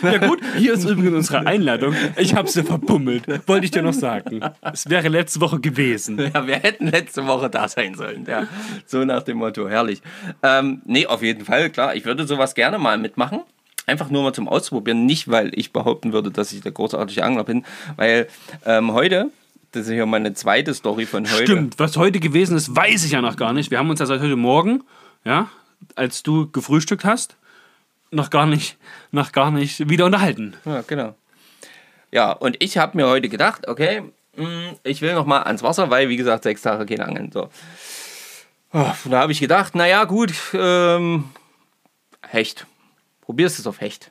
[0.00, 1.92] Ja gut, hier ist übrigens unsere Einladung.
[2.16, 3.24] Ich habe sie verbummelt.
[3.48, 4.42] Wollte ich dir noch sagen.
[4.60, 6.30] Es wäre letzte Woche gewesen.
[6.32, 8.26] Ja, wir hätten letzte Woche da sein sollen.
[8.28, 8.46] Ja,
[8.86, 10.02] so nach dem Motto, herrlich.
[10.44, 13.40] Ähm, nee, auf jeden Fall, klar, ich würde sowas gerne mal mitmachen.
[13.86, 15.04] Einfach nur mal zum Ausprobieren.
[15.04, 17.64] Nicht, weil ich behaupten würde, dass ich der großartige Angler bin,
[17.96, 18.28] weil
[18.64, 19.32] ähm, heute,
[19.78, 21.44] das ist ja meine zweite Story von heute.
[21.44, 23.70] Stimmt, was heute gewesen ist, weiß ich ja noch gar nicht.
[23.70, 24.82] Wir haben uns ja seit heute Morgen,
[25.24, 25.48] ja,
[25.94, 27.36] als du gefrühstückt hast,
[28.10, 28.76] noch gar nicht,
[29.12, 30.54] noch gar nicht wieder unterhalten.
[30.64, 31.14] Ja, genau.
[32.10, 34.02] Ja, und ich habe mir heute gedacht, okay,
[34.36, 37.30] mh, ich will noch mal ans Wasser, weil, wie gesagt, sechs Tage kein Angeln.
[37.30, 37.50] So.
[38.72, 41.24] Oh, da habe ich gedacht, naja, gut, ähm,
[42.26, 42.66] Hecht.
[43.20, 44.10] Probierst es auf Hecht.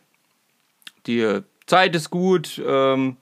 [1.07, 2.61] Die äh, Zeit ist gut.
[2.65, 3.17] Ähm,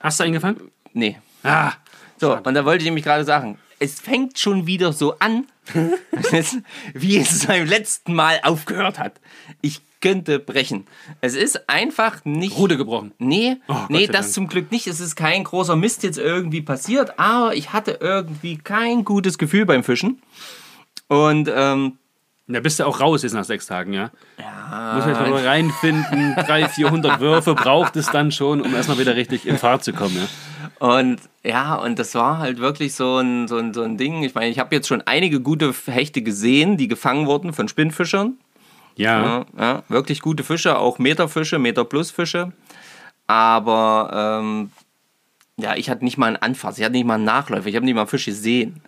[0.00, 0.70] Hast du eingefangen?
[0.92, 1.16] nee.
[1.42, 1.72] Ah,
[2.20, 5.44] So, und da wollte ich nämlich gerade sagen, es fängt schon wieder so an,
[6.94, 9.14] wie es beim letzten Mal aufgehört hat.
[9.60, 10.86] Ich könnte brechen.
[11.20, 12.56] Es ist einfach nicht.
[12.56, 13.12] Rude gebrochen.
[13.18, 14.32] Nee, Oh, nee, das Dank.
[14.34, 14.86] zum Glück nicht.
[14.86, 19.66] Es ist kein großer Mist jetzt irgendwie passiert, aber ich hatte irgendwie kein gutes Gefühl
[19.66, 20.22] beim Fischen.
[21.08, 21.98] Und ähm,
[22.46, 24.10] Da bist du auch raus jetzt nach sechs Tagen, ja?
[24.38, 24.94] Ja.
[24.96, 26.34] Muss jetzt mal reinfinden.
[26.36, 30.16] 300, 400 Würfe braucht es dann schon, um erstmal wieder richtig in Fahrt zu kommen,
[30.16, 30.28] ja?
[30.78, 34.22] Und ja, und das war halt wirklich so ein, so ein, so ein Ding.
[34.22, 38.38] Ich meine, ich habe jetzt schon einige gute Hechte gesehen, die gefangen wurden von Spinnfischern.
[38.96, 39.22] Ja.
[39.22, 42.52] Ja, ja, wirklich gute Fische, auch Meterfische, Meter plus Fische.
[43.26, 44.70] Aber ähm,
[45.56, 47.84] ja, ich hatte nicht mal einen Anfass, ich hatte nicht mal einen Nachläufer, ich habe
[47.84, 48.80] nicht mal einen Fisch gesehen.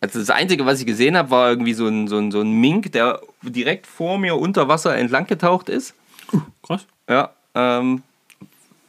[0.00, 2.52] Also das Einzige, was ich gesehen habe, war irgendwie so ein, so, ein, so ein
[2.52, 5.94] Mink, der direkt vor mir unter Wasser entlang getaucht ist.
[6.62, 6.86] Krass.
[7.08, 8.02] Ja, ähm,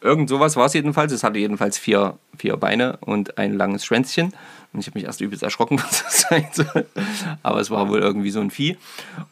[0.04, 1.12] irgend sowas war es jedenfalls.
[1.12, 4.34] Es hatte jedenfalls vier, vier Beine und ein langes Schwänzchen.
[4.74, 6.88] Und ich habe mich erst übelst erschrocken, was das sein soll.
[7.42, 8.78] Aber es war wohl irgendwie so ein Vieh.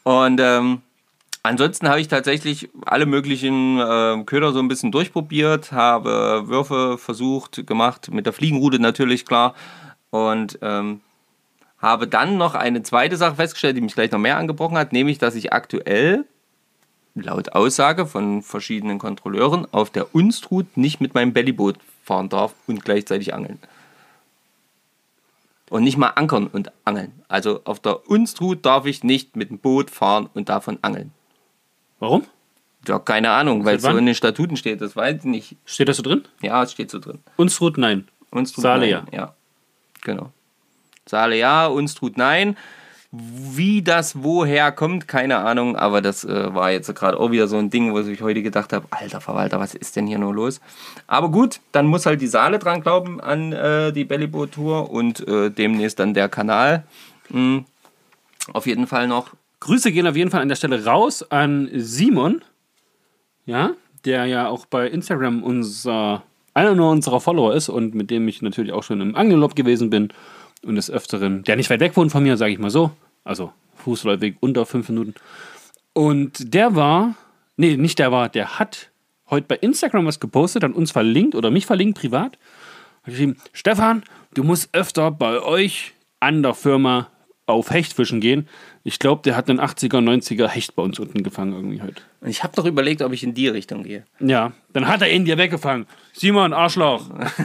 [0.02, 0.82] Und ähm,
[1.42, 7.66] ansonsten habe ich tatsächlich alle möglichen äh, Köder so ein bisschen durchprobiert, habe Würfe versucht,
[7.66, 9.54] gemacht, mit der Fliegenrute natürlich, klar.
[10.10, 11.00] Und ähm,
[11.78, 15.18] habe dann noch eine zweite Sache festgestellt, die mich gleich noch mehr angebrochen hat, nämlich,
[15.18, 16.24] dass ich aktuell
[17.14, 22.84] laut Aussage von verschiedenen Kontrolleuren auf der Unstrut nicht mit meinem Bellyboot fahren darf und
[22.84, 23.58] gleichzeitig angeln.
[25.70, 27.12] Und nicht mal ankern und angeln.
[27.28, 31.12] Also auf der Unstrut darf ich nicht mit dem Boot fahren und davon angeln.
[31.98, 32.24] Warum?
[32.86, 34.80] Ja, keine Ahnung, weil es so in den Statuten steht.
[34.80, 35.56] Das weiß ich nicht.
[35.64, 36.24] Steht das so drin?
[36.42, 37.20] Ja, es steht so drin.
[37.36, 38.08] Unstrut, nein.
[38.30, 39.06] Unstrut Saale nein.
[39.12, 39.18] ja.
[39.18, 39.34] Ja,
[40.02, 40.32] genau.
[41.06, 42.56] Saale ja, Unstrut nein.
[43.14, 47.58] Wie das woher kommt, keine Ahnung, aber das äh, war jetzt gerade auch wieder so
[47.58, 50.62] ein Ding, wo ich heute gedacht habe, alter Verwalter, was ist denn hier nur los?
[51.08, 55.50] Aber gut, dann muss halt die Saale dran glauben an äh, die Bellyboot-Tour und äh,
[55.50, 56.84] demnächst dann der Kanal.
[57.28, 57.66] Mhm.
[58.54, 59.32] Auf jeden Fall noch.
[59.60, 62.42] Grüße gehen auf jeden Fall an der Stelle raus an Simon,
[63.44, 63.72] ja,
[64.06, 66.22] der ja auch bei Instagram unser,
[66.54, 69.90] einer nur unserer Follower ist und mit dem ich natürlich auch schon im Angelurlaub gewesen
[69.90, 70.14] bin
[70.64, 72.90] und des Öfteren, der nicht weit weg wohnt von mir, sage ich mal so,
[73.24, 75.14] also Fußläufig unter fünf Minuten.
[75.92, 77.16] Und der war,
[77.56, 78.90] nee, nicht der war, der hat
[79.28, 82.38] heute bei Instagram was gepostet, an uns verlinkt oder mich verlinkt privat.
[83.02, 87.08] Hat geschrieben, Stefan, du musst öfter bei euch an der Firma
[87.52, 88.48] auf Hechtfischen gehen.
[88.84, 92.02] Ich glaube, der hat einen 80er, 90er Hecht bei uns unten gefangen irgendwie heute.
[92.20, 94.04] Und ich habe doch überlegt, ob ich in die Richtung gehe.
[94.18, 95.86] Ja, dann hat er ihn dir weggefangen.
[96.12, 97.04] Simon, Arschloch.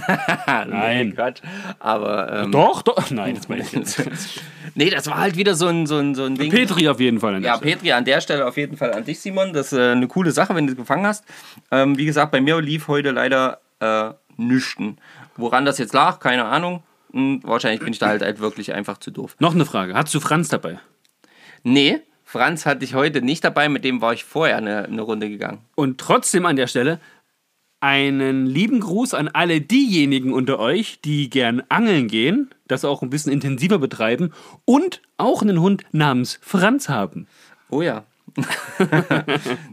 [0.47, 1.13] Nein.
[1.15, 1.41] Quatsch.
[1.79, 3.09] Aber ähm, Doch, doch.
[3.11, 4.01] Nein, das meine ich jetzt.
[4.75, 6.51] nee, das war halt wieder so ein, so ein, so ein Ding.
[6.51, 7.35] Petri auf jeden Fall.
[7.35, 7.71] an der Ja, Stelle.
[7.75, 9.53] Petri, an der Stelle auf jeden Fall an dich, Simon.
[9.53, 11.23] Das ist äh, eine coole Sache, wenn du es gefangen hast.
[11.71, 14.97] Ähm, wie gesagt, bei mir lief heute leider äh, nüchten.
[15.35, 16.81] Woran das jetzt lag, keine Ahnung.
[17.17, 19.35] Hm, wahrscheinlich bin ich da halt, halt wirklich einfach zu doof.
[19.39, 19.95] Noch eine Frage.
[19.95, 20.79] Hattest du Franz dabei?
[21.63, 25.27] Nee, Franz hatte ich heute nicht dabei, mit dem war ich vorher eine, eine Runde
[25.27, 25.59] gegangen.
[25.73, 26.99] Und trotzdem an der Stelle
[27.79, 33.09] einen lieben Gruß an alle diejenigen unter euch, die gern angeln gehen, das auch ein
[33.09, 34.31] bisschen intensiver betreiben
[34.65, 37.27] und auch einen Hund namens Franz haben.
[37.71, 38.03] Oh ja.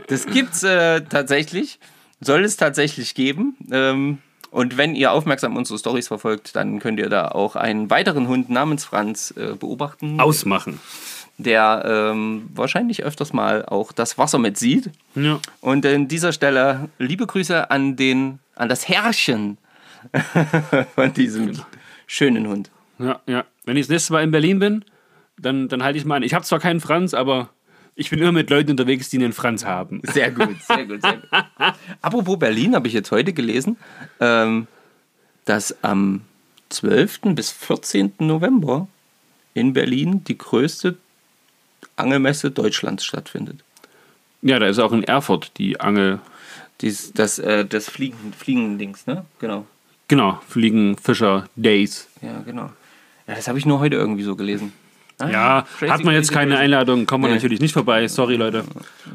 [0.07, 1.79] das gibt's äh, tatsächlich.
[2.21, 3.57] Soll es tatsächlich geben.
[3.71, 4.19] Ähm,
[4.55, 8.51] und wenn ihr aufmerksam unsere Stories verfolgt, dann könnt ihr da auch einen weiteren Hund
[8.51, 10.79] namens Franz äh, beobachten, Ausmachen.
[11.39, 14.91] der ähm, wahrscheinlich öfters mal auch das Wasser mit sieht.
[15.17, 15.41] Ja.
[15.61, 19.59] Und an dieser Stelle liebe Grüße an, den, an das Herrchen
[20.95, 21.59] von diesem
[22.07, 22.71] schönen Hund.
[23.01, 23.45] Ja, ja.
[23.65, 24.85] Wenn ich das nächste Mal in Berlin bin,
[25.37, 26.23] dann, dann halte ich mal an.
[26.23, 27.49] Ich habe zwar keinen Franz, aber
[27.97, 30.01] ich bin immer mit Leuten unterwegs, die einen Franz haben.
[30.05, 31.29] Sehr gut, sehr gut, sehr gut.
[32.03, 33.77] Apropos Berlin, habe ich jetzt heute gelesen,
[34.21, 34.67] ähm,
[35.45, 36.23] dass am
[36.71, 37.21] 12.
[37.35, 38.15] bis 14.
[38.19, 38.89] November
[39.55, 40.97] in Berlin die größte
[41.97, 43.63] Angelmesse Deutschlands stattfindet.
[44.43, 46.21] Ja, da ist auch in Erfurt die Angel.
[46.81, 49.25] Dies, das äh, das Fliegen, Fliegendings, ne?
[49.39, 49.67] Genau.
[50.09, 52.09] Genau, Fliegen, Fischer, Days.
[52.21, 52.71] Ja, genau.
[53.27, 54.73] Ja, das habe ich nur heute irgendwie so gelesen.
[55.19, 56.65] Ah, Ja, crazy, hat man jetzt crazy, keine crazy.
[56.65, 57.35] Einladung, kommen wir Nee.
[57.35, 58.09] natürlich nicht vorbei.
[58.09, 58.65] Sorry, Leute.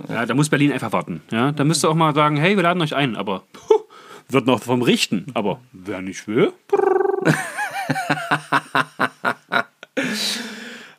[0.07, 1.21] Ja, da muss Berlin einfach warten.
[1.31, 3.73] Ja, da müsst ihr auch mal sagen, hey, wir laden euch ein, aber puh,
[4.29, 5.25] wird noch vom Richten.
[5.33, 6.53] Aber wer nicht will,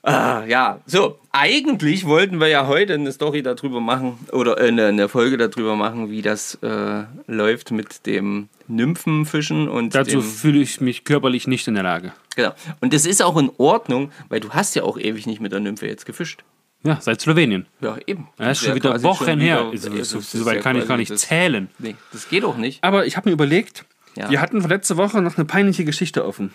[0.02, 4.86] Ah, ja, so, eigentlich wollten wir ja heute eine Story darüber machen oder äh, eine,
[4.86, 10.80] eine Folge darüber machen, wie das äh, läuft mit dem Nymphenfischen und dazu fühle ich
[10.80, 12.12] mich körperlich nicht in der Lage.
[12.42, 12.54] Genau.
[12.80, 15.60] Und das ist auch in Ordnung, weil du hast ja auch ewig nicht mit der
[15.60, 16.42] Nymphe jetzt gefischt.
[16.82, 17.66] Ja, seit Slowenien.
[17.80, 18.28] Ja, eben.
[18.38, 19.70] Das ist ja schon wieder Wochen schon her.
[19.72, 21.68] wieder- So, so, ist so weit ja kann ich gar nicht zählen.
[21.78, 22.82] Nee, das geht auch nicht.
[22.82, 23.84] Aber ich habe mir überlegt,
[24.16, 24.30] Ja.
[24.30, 26.52] wir hatten letzte Woche noch eine peinliche Geschichte offen.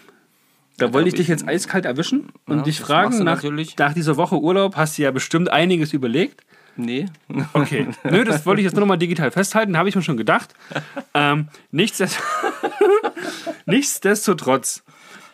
[0.77, 3.43] Da wollte ich dich ich- jetzt eiskalt erwischen und Ja, dich fragen, nach,
[3.77, 6.41] nach dieser Woche Urlaub hast du ja bestimmt einiges überlegt.
[6.75, 7.05] Nee.
[7.53, 10.17] Okay, nö, das wollte ich jetzt nur noch mal digital festhalten, habe ich mir schon
[10.17, 10.53] gedacht.
[11.13, 12.19] Ähm, nichtsdest
[13.65, 14.83] Nichtsdestotrotz,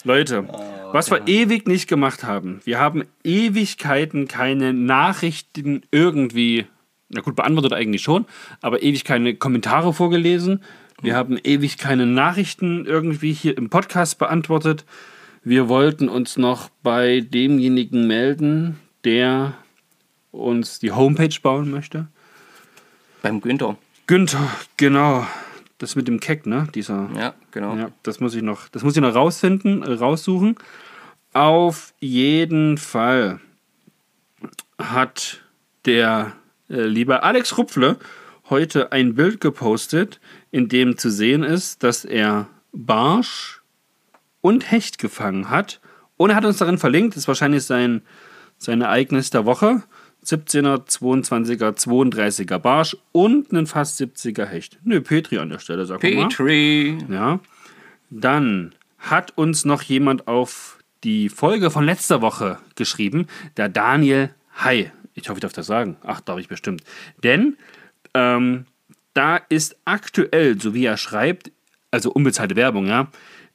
[0.04, 0.48] Leute,
[0.92, 6.66] was wir ewig nicht gemacht haben, wir haben Ewigkeiten keine Nachrichten irgendwie,
[7.10, 8.26] na gut, beantwortet eigentlich schon,
[8.62, 10.64] aber ewig keine Kommentare vorgelesen.
[11.02, 14.86] Wir haben ewig keine Nachrichten irgendwie hier im Podcast beantwortet.
[15.44, 19.54] Wir wollten uns noch bei demjenigen melden, der
[20.32, 22.08] uns die Homepage bauen möchte.
[23.22, 23.78] Beim Günther.
[24.08, 25.26] Günther, genau.
[25.82, 26.68] Das mit dem Keck, ne?
[26.76, 27.10] Dieser.
[27.18, 27.76] Ja, genau.
[27.76, 30.56] Ja, das muss ich noch, das muss ich noch rausfinden, äh, raussuchen.
[31.34, 33.40] Auf jeden Fall
[34.78, 35.42] hat
[35.86, 36.34] der
[36.70, 37.98] äh, liebe Alex Rupfle
[38.52, 40.20] heute ein Bild gepostet,
[40.52, 43.64] in dem zu sehen ist, dass er Barsch
[44.42, 45.82] und Hecht gefangen hat.
[46.16, 48.04] Und er hat uns darin verlinkt, das ist wahrscheinlich sein,
[48.60, 49.82] sein Ereignis der Woche.
[50.26, 54.80] 17er, 22er, 32er Barsch und einen fast 70er Hecht.
[54.84, 56.28] Nö, Petri an der Stelle, sag mal.
[56.28, 56.98] Petri.
[57.10, 57.40] Ja.
[58.10, 64.92] Dann hat uns noch jemand auf die Folge von letzter Woche geschrieben, der Daniel Hai.
[65.16, 65.98] Ich hoffe, ich darf das sagen.
[66.04, 66.84] Ach, darf ich bestimmt.
[67.24, 67.58] Denn
[68.14, 68.66] ähm,
[69.14, 71.52] da ist aktuell, so wie er schreibt,
[71.90, 73.08] also unbezahlte Werbung, ja,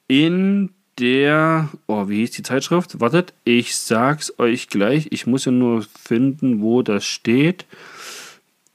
[0.09, 3.01] in der, oh, wie hieß die Zeitschrift?
[3.01, 5.09] Wartet, ich sag's euch gleich.
[5.11, 7.67] Ich muss ja nur finden, wo das steht.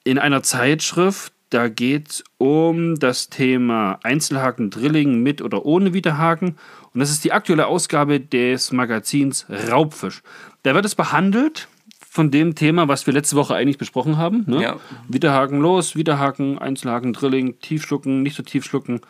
[0.04, 6.58] in einer Zeitschrift, da geht es um das Thema Einzelhaken, Drilling mit oder ohne Widerhaken.
[6.94, 10.24] Und das ist die aktuelle Ausgabe des Magazins Raubfisch.
[10.64, 11.68] Da wird es behandelt
[12.10, 14.44] von dem Thema, was wir letzte Woche eigentlich besprochen haben.
[14.48, 14.62] Ne?
[14.62, 14.78] Ja.
[15.08, 19.02] Widerhaken los, Widerhaken, Einzelhaken, Drilling, tief schlucken, nicht so tief schlucken.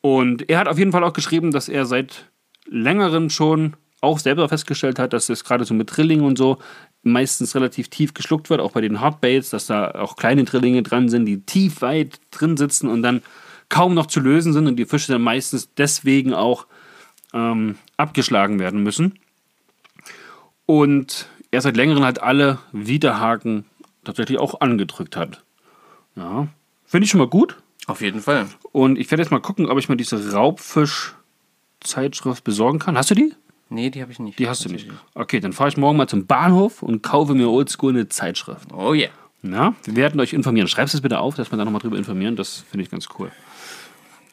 [0.00, 2.26] Und er hat auf jeden Fall auch geschrieben, dass er seit
[2.66, 6.58] längerem schon auch selber festgestellt hat, dass es gerade so mit Drilling und so
[7.02, 11.08] meistens relativ tief geschluckt wird, auch bei den Hardbaits, dass da auch kleine Drillinge dran
[11.08, 13.22] sind, die tief weit drin sitzen und dann
[13.68, 16.66] kaum noch zu lösen sind und die Fische dann meistens deswegen auch
[17.32, 19.18] ähm, abgeschlagen werden müssen.
[20.66, 23.64] Und er seit längerem halt alle Widerhaken
[24.04, 25.42] tatsächlich auch angedrückt hat.
[26.16, 26.48] Ja,
[26.84, 27.56] finde ich schon mal gut.
[27.86, 28.46] Auf jeden Fall.
[28.70, 30.18] Und ich werde jetzt mal gucken, ob ich mir diese
[31.82, 32.96] Raubfisch-Zeitschrift besorgen kann.
[32.96, 33.34] Hast du die?
[33.68, 34.38] Nee, die habe ich nicht.
[34.38, 34.88] Die hast du nicht.
[35.14, 38.72] Okay, dann fahre ich morgen mal zum Bahnhof und kaufe mir oldschool eine Zeitschrift.
[38.72, 39.10] Oh yeah.
[39.42, 40.68] Ja, wir werden euch informieren.
[40.68, 42.36] Schreibst es bitte auf, dass wir da nochmal drüber informieren.
[42.36, 43.32] Das finde ich ganz cool.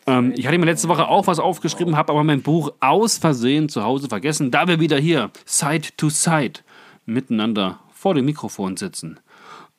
[0.06, 3.70] Ähm, ich hatte mir letzte Woche auch was aufgeschrieben, habe aber mein Buch aus Versehen
[3.70, 4.52] zu Hause vergessen.
[4.52, 6.60] Da wir wieder hier, Side to Side,
[7.06, 9.20] miteinander vor dem Mikrofon sitzen.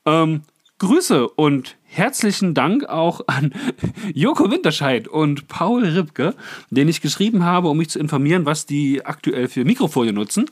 [0.05, 0.43] Ähm,
[0.81, 3.53] Grüße und herzlichen Dank auch an
[4.15, 6.35] Joko Winterscheid und Paul Ribke,
[6.71, 10.47] den ich geschrieben habe, um mich zu informieren, was die aktuell für Mikrofone nutzen.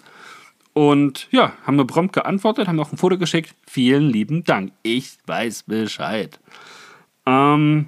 [0.75, 3.55] Und ja, haben mir prompt geantwortet, haben auch ein Foto geschickt.
[3.67, 4.73] Vielen lieben Dank.
[4.83, 6.39] Ich weiß Bescheid.
[7.25, 7.87] Ähm,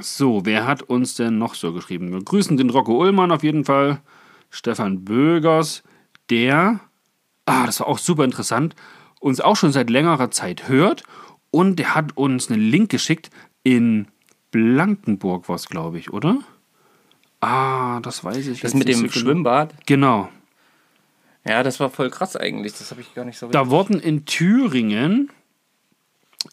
[0.00, 2.12] so, wer hat uns denn noch so geschrieben?
[2.12, 4.00] Wir grüßen den Rocco Ullmann auf jeden Fall.
[4.50, 5.82] Stefan Bögers,
[6.30, 6.78] der,
[7.44, 8.76] ah, das war auch super interessant,
[9.20, 11.02] uns auch schon seit längerer Zeit hört.
[11.50, 13.30] Und der hat uns einen Link geschickt
[13.62, 14.08] in
[14.50, 16.38] Blankenburg, was glaube ich, oder?
[17.40, 19.12] Ah, das weiß ich Das mit dem so genau.
[19.12, 19.74] Schwimmbad.
[19.86, 20.28] Genau.
[21.46, 22.74] Ja, das war voll krass eigentlich.
[22.74, 25.30] Das habe ich gar nicht so Da wurden in Thüringen,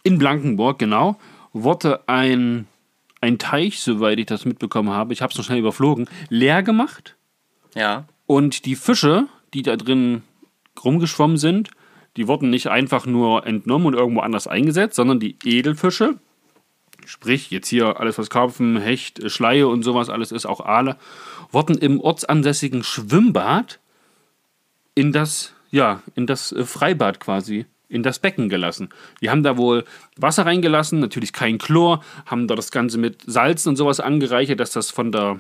[0.04, 1.20] in Blankenburg, genau,
[1.54, 2.68] wurde ein,
[3.22, 7.16] ein Teich, soweit ich das mitbekommen habe, ich habe es noch schnell überflogen, leer gemacht.
[7.74, 8.06] Ja.
[8.26, 10.24] Und die Fische, die da drin
[10.84, 11.72] rumgeschwommen sind,
[12.18, 16.18] die wurden nicht einfach nur entnommen und irgendwo anders eingesetzt, sondern die Edelfische,
[17.06, 20.98] sprich jetzt hier alles, was Karpfen, Hecht, Schleie und sowas alles ist, auch Aale,
[21.52, 23.80] wurden im ortsansässigen Schwimmbad
[24.96, 28.90] in das, ja, in das äh, Freibad quasi, in das Becken gelassen.
[29.22, 29.84] Die haben da wohl
[30.18, 34.72] Wasser reingelassen, natürlich kein Chlor, haben da das Ganze mit Salzen und sowas angereichert, dass
[34.72, 35.40] das von der,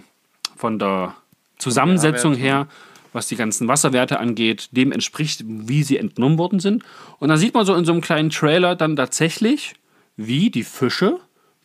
[0.55, 1.15] von der
[1.57, 2.67] Zusammensetzung her,
[3.15, 6.83] was die ganzen Wasserwerte angeht, dem entspricht, wie sie entnommen worden sind.
[7.19, 9.73] Und dann sieht man so in so einem kleinen Trailer dann tatsächlich,
[10.17, 11.19] wie die Fische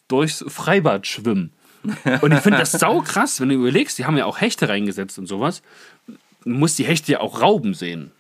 [0.09, 1.53] durchs Freibad schwimmen.
[2.21, 5.19] Und ich finde das sau krass, wenn du überlegst, die haben ja auch Hechte reingesetzt
[5.19, 5.63] und sowas.
[6.07, 8.13] Du musst die Hechte ja auch rauben sehen.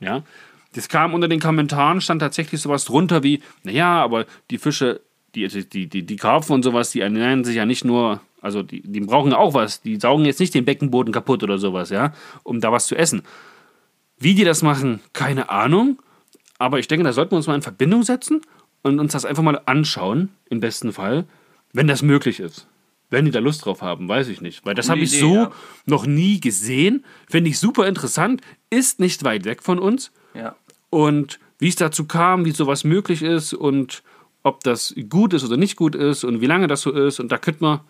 [0.00, 0.22] Ja.
[0.74, 5.00] Das kam unter den Kommentaren, stand tatsächlich sowas drunter wie, naja, aber die Fische,
[5.34, 8.82] die, die, die, die Karpfen und sowas, die ernähren sich ja nicht nur, also die,
[8.82, 9.82] die brauchen auch was.
[9.82, 13.22] Die saugen jetzt nicht den Beckenboden kaputt oder sowas, ja, um da was zu essen.
[14.18, 15.98] Wie die das machen, keine Ahnung.
[16.58, 18.42] Aber ich denke, da sollten wir uns mal in Verbindung setzen
[18.82, 21.24] und uns das einfach mal anschauen, im besten Fall,
[21.72, 22.66] wenn das möglich ist.
[23.08, 24.64] Wenn die da Lust drauf haben, weiß ich nicht.
[24.64, 25.52] Weil das habe ich so ja.
[25.84, 27.04] noch nie gesehen.
[27.28, 28.40] Finde ich super interessant.
[28.70, 30.12] Ist nicht weit weg von uns.
[30.32, 30.54] Ja.
[30.90, 34.04] Und wie es dazu kam, wie sowas möglich ist und
[34.44, 37.18] ob das gut ist oder nicht gut ist und wie lange das so ist.
[37.18, 37.80] Und da könnte man.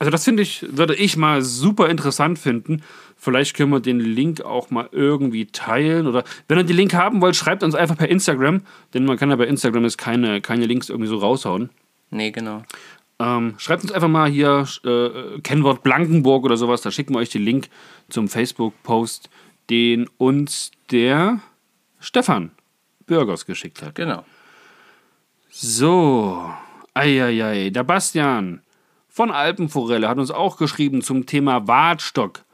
[0.00, 2.82] Also, das finde ich, würde ich mal super interessant finden.
[3.16, 6.06] Vielleicht können wir den Link auch mal irgendwie teilen.
[6.06, 8.62] Oder wenn ihr den Link haben wollt, schreibt uns einfach per Instagram.
[8.94, 11.68] Denn man kann ja bei Instagram jetzt keine, keine Links irgendwie so raushauen.
[12.10, 12.62] Nee, genau.
[13.18, 16.80] Ähm, schreibt uns einfach mal hier äh, Kennwort Blankenburg oder sowas.
[16.80, 17.68] Da schicken wir euch den Link
[18.08, 19.28] zum Facebook-Post,
[19.68, 21.40] den uns der
[22.00, 22.52] Stefan
[23.04, 23.94] Bürgers geschickt hat.
[23.96, 24.24] Genau.
[25.50, 26.50] So,
[26.94, 28.62] eieiei, der Bastian
[29.10, 32.44] von Alpenforelle hat uns auch geschrieben zum Thema Wartstock.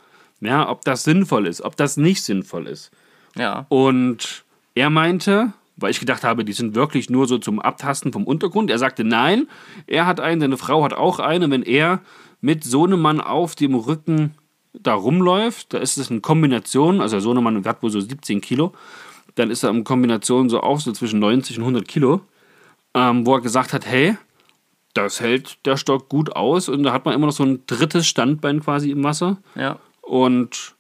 [0.40, 2.90] Ja, ob das sinnvoll ist, ob das nicht sinnvoll ist.
[3.36, 3.66] Ja.
[3.68, 8.24] Und er meinte, weil ich gedacht habe, die sind wirklich nur so zum Abtasten vom
[8.24, 8.70] Untergrund.
[8.70, 9.48] Er sagte, nein,
[9.86, 11.50] er hat einen, seine Frau hat auch einen.
[11.50, 12.00] Wenn er
[12.40, 14.34] mit Sohnemann auf dem Rücken
[14.72, 18.72] da rumläuft, da ist es eine Kombination, also Sohnemann hat wohl so 17 Kilo,
[19.34, 22.20] dann ist er in Kombination so auch so zwischen 90 und 100 Kilo,
[22.94, 24.16] ähm, wo er gesagt hat, hey,
[24.96, 28.06] das hält der Stock gut aus und da hat man immer noch so ein drittes
[28.06, 29.78] Standbein quasi im Wasser Ja.
[30.02, 30.74] und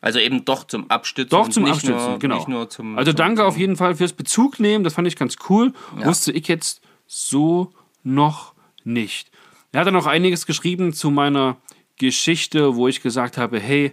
[0.00, 1.30] Also eben doch zum Abstützen.
[1.30, 2.64] doch zum Abstützen, nur, genau.
[2.66, 5.72] Zum, also danke zum, auf jeden Fall fürs Bezug nehmen, das fand ich ganz cool.
[5.98, 6.06] Ja.
[6.06, 7.72] Wusste ich jetzt so
[8.02, 8.52] noch
[8.84, 9.30] nicht.
[9.72, 11.56] Er hat dann noch einiges geschrieben zu meiner
[11.98, 13.92] Geschichte, wo ich gesagt habe, hey,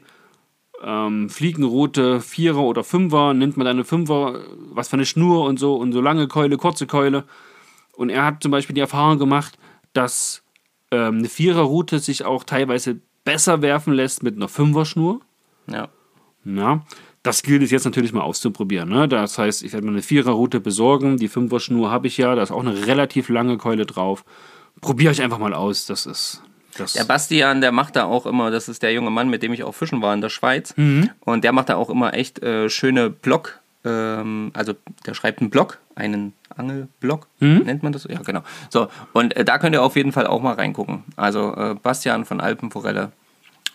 [0.84, 5.76] ähm, Fliegenroute, Vierer oder Fünfer, nimmt man eine Fünfer, was für eine Schnur und so
[5.76, 7.24] und so lange Keule, kurze Keule.
[7.96, 9.58] Und er hat zum Beispiel die Erfahrung gemacht,
[9.94, 10.44] dass
[10.92, 15.22] ähm, eine Viererroute sich auch teilweise besser werfen lässt mit einer Fünferschnur.
[15.68, 15.90] Ja.
[16.44, 16.82] Ja,
[17.24, 18.90] das gilt es jetzt natürlich mal auszuprobieren.
[18.90, 19.08] Ne?
[19.08, 21.18] Das heißt, ich werde mir eine Viererroute besorgen.
[21.18, 22.34] Die Fünfer-Schnur habe ich ja.
[22.34, 24.26] Da ist auch eine relativ lange Keule drauf.
[24.82, 25.86] Probiere ich einfach mal aus.
[25.86, 26.42] Das ist.
[26.78, 29.52] Das Der Bastian, der macht da auch immer, das ist der junge Mann, mit dem
[29.52, 30.74] ich auch fischen war in der Schweiz.
[31.20, 33.60] Und der macht da auch immer echt äh, schöne Blog.
[33.84, 34.74] Ähm, also
[35.06, 38.06] der schreibt einen Blog, einen Angelblog, nennt man das?
[38.10, 38.42] Ja, genau.
[38.70, 41.04] So, und äh, da könnt ihr auf jeden Fall auch mal reingucken.
[41.16, 43.12] Also äh, Bastian von Alpenforelle.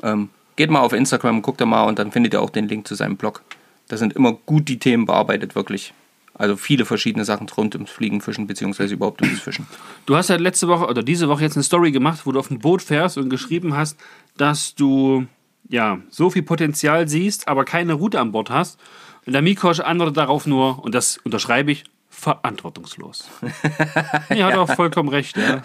[0.02, 2.86] Ähm, geht mal auf Instagram, guckt da mal und dann findet ihr auch den Link
[2.86, 3.42] zu seinem Blog.
[3.88, 5.92] Da sind immer gut die Themen bearbeitet, wirklich.
[6.34, 9.66] Also viele verschiedene Sachen rund ums Fliegenfischen, beziehungsweise überhaupt ums Fischen.
[10.04, 12.48] Du hast ja letzte Woche oder diese Woche jetzt eine Story gemacht, wo du auf
[12.48, 13.98] dem Boot fährst und geschrieben hast,
[14.36, 15.26] dass du
[15.68, 18.78] ja so viel Potenzial siehst, aber keine Route an Bord hast.
[19.26, 23.28] Der Mikosch antwortet darauf nur, und das unterschreibe ich, verantwortungslos.
[24.30, 25.62] ja, hat auch vollkommen recht, ja.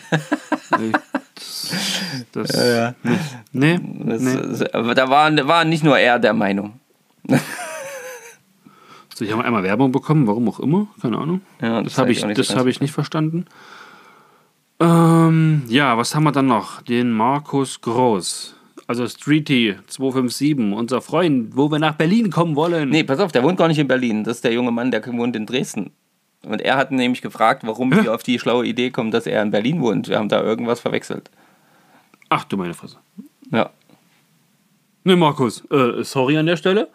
[2.32, 2.96] Das, das,
[3.52, 4.36] Nee, Das, nee.
[4.36, 6.80] das, aber da war, war nicht nur er der Meinung.
[9.14, 11.42] So, ich habe einmal Werbung bekommen, warum auch immer, keine Ahnung.
[11.62, 13.46] Ja, Das habe hab ich, nicht das hab ich nicht verstanden.
[14.80, 16.82] Ähm, ja, was haben wir dann noch?
[16.82, 18.56] Den Markus Groß.
[18.92, 22.90] Also Streety 257, unser Freund, wo wir nach Berlin kommen wollen.
[22.90, 24.26] Nee, pass auf, der wohnt gar nicht in Berlin.
[24.26, 25.92] Das ist der junge Mann, der wohnt in Dresden.
[26.44, 29.52] Und er hat nämlich gefragt, warum wir auf die schlaue Idee kommen, dass er in
[29.52, 30.10] Berlin wohnt.
[30.10, 31.32] Wir haben da irgendwas verwechselt.
[32.28, 32.98] Ach du meine Fresse.
[33.50, 33.70] Ja.
[35.06, 36.90] Nee, Markus, äh, sorry an der Stelle.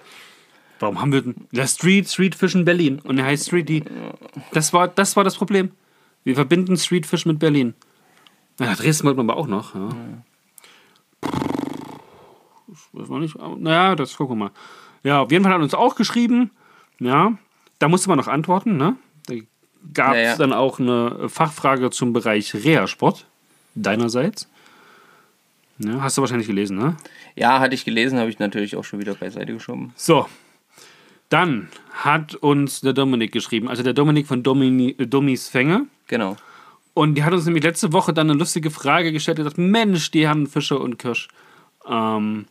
[0.81, 3.85] Warum haben wir denn der Street, Street Fischen Berlin und er heißt Streety.
[4.53, 5.71] Das war, das war das Problem.
[6.25, 7.73] Wir verbinden Street Fish mit Berlin.
[8.59, 9.75] Na, Dresden wollten wir aber auch noch.
[9.75, 9.89] Ja.
[12.93, 13.37] Weiß man nicht.
[13.59, 14.51] Naja, das gucken wir mal.
[15.03, 16.51] Ja, auf jeden Fall hat uns auch geschrieben.
[16.99, 17.37] Ja,
[17.79, 18.77] da musste man noch antworten.
[18.77, 18.97] Ne?
[19.27, 19.35] Da
[19.95, 20.37] gab es Ja, ja.
[20.37, 23.27] dann auch eine Fachfrage zum Bereich Reha-Sport.
[23.75, 24.49] Deinerseits.
[25.79, 26.97] Ja, hast du wahrscheinlich gelesen, ne?
[27.35, 29.93] Ja, hatte ich gelesen, habe ich natürlich auch schon wieder beiseite geschoben.
[29.97, 30.27] So.
[31.29, 35.87] Dann hat uns der Dominik geschrieben, also der Dominik von Domini, äh, Dummies Fänge.
[36.07, 36.37] Genau.
[36.95, 39.39] Und die hat uns nämlich letzte Woche dann eine lustige Frage gestellt.
[39.39, 41.29] Er sagt, Mensch, die haben Fischer und Kirsch.
[41.87, 42.47] Ähm,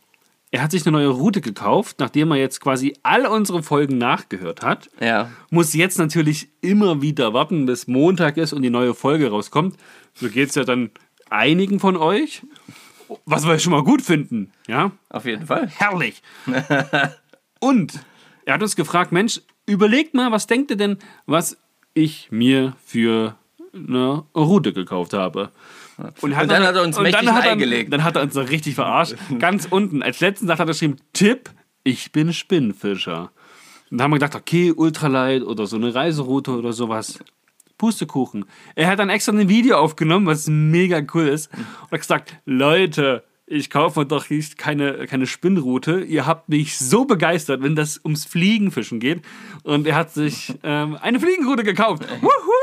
[0.56, 4.62] er hat sich eine neue Route gekauft, nachdem er jetzt quasi all unsere Folgen nachgehört
[4.62, 4.88] hat.
[4.98, 5.30] Ja.
[5.50, 9.76] Muss jetzt natürlich immer wieder warten, bis Montag ist und die neue Folge rauskommt.
[10.14, 10.90] So geht es ja dann
[11.28, 12.40] einigen von euch.
[13.26, 14.92] Was wir schon mal gut finden, ja?
[15.10, 15.68] Auf jeden Fall.
[15.68, 16.22] Herrlich.
[17.60, 18.00] Und
[18.46, 21.58] er hat uns gefragt, Mensch, überlegt mal, was denkt ihr denn, was
[21.92, 23.36] ich mir für
[23.74, 25.50] eine Route gekauft habe?
[25.98, 27.92] Und, Und dann hat er uns mächtig hat er, eingelegt.
[27.92, 29.14] Dann hat er uns so richtig verarscht.
[29.38, 31.50] Ganz unten, als letzten Satz hat er geschrieben, Tipp,
[31.84, 33.30] ich bin Spinnfischer.
[33.90, 37.18] Und dann haben wir gedacht, okay, Ultralight oder so eine Reiseroute oder sowas.
[37.78, 38.46] Pustekuchen.
[38.74, 41.52] Er hat dann extra ein Video aufgenommen, was mega cool ist.
[41.52, 46.00] Und hat gesagt, Leute, ich kaufe mir doch nicht keine, keine Spinnroute.
[46.00, 49.22] Ihr habt mich so begeistert, wenn das ums Fliegenfischen geht.
[49.62, 52.02] Und er hat sich ähm, eine Fliegenroute gekauft.
[52.20, 52.55] Wuhu!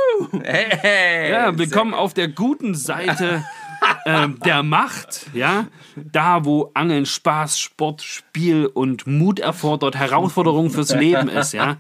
[0.43, 3.43] Hey, Ja, willkommen auf der guten Seite
[4.06, 5.67] ähm, der Macht, ja.
[5.95, 11.78] Da, wo Angeln Spaß, Sport, Spiel und Mut erfordert, Herausforderung fürs Leben ist, ja.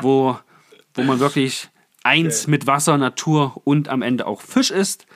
[0.00, 0.38] Wo,
[0.94, 1.68] wo man wirklich
[2.02, 5.06] eins mit Wasser, Natur und am Ende auch Fisch ist.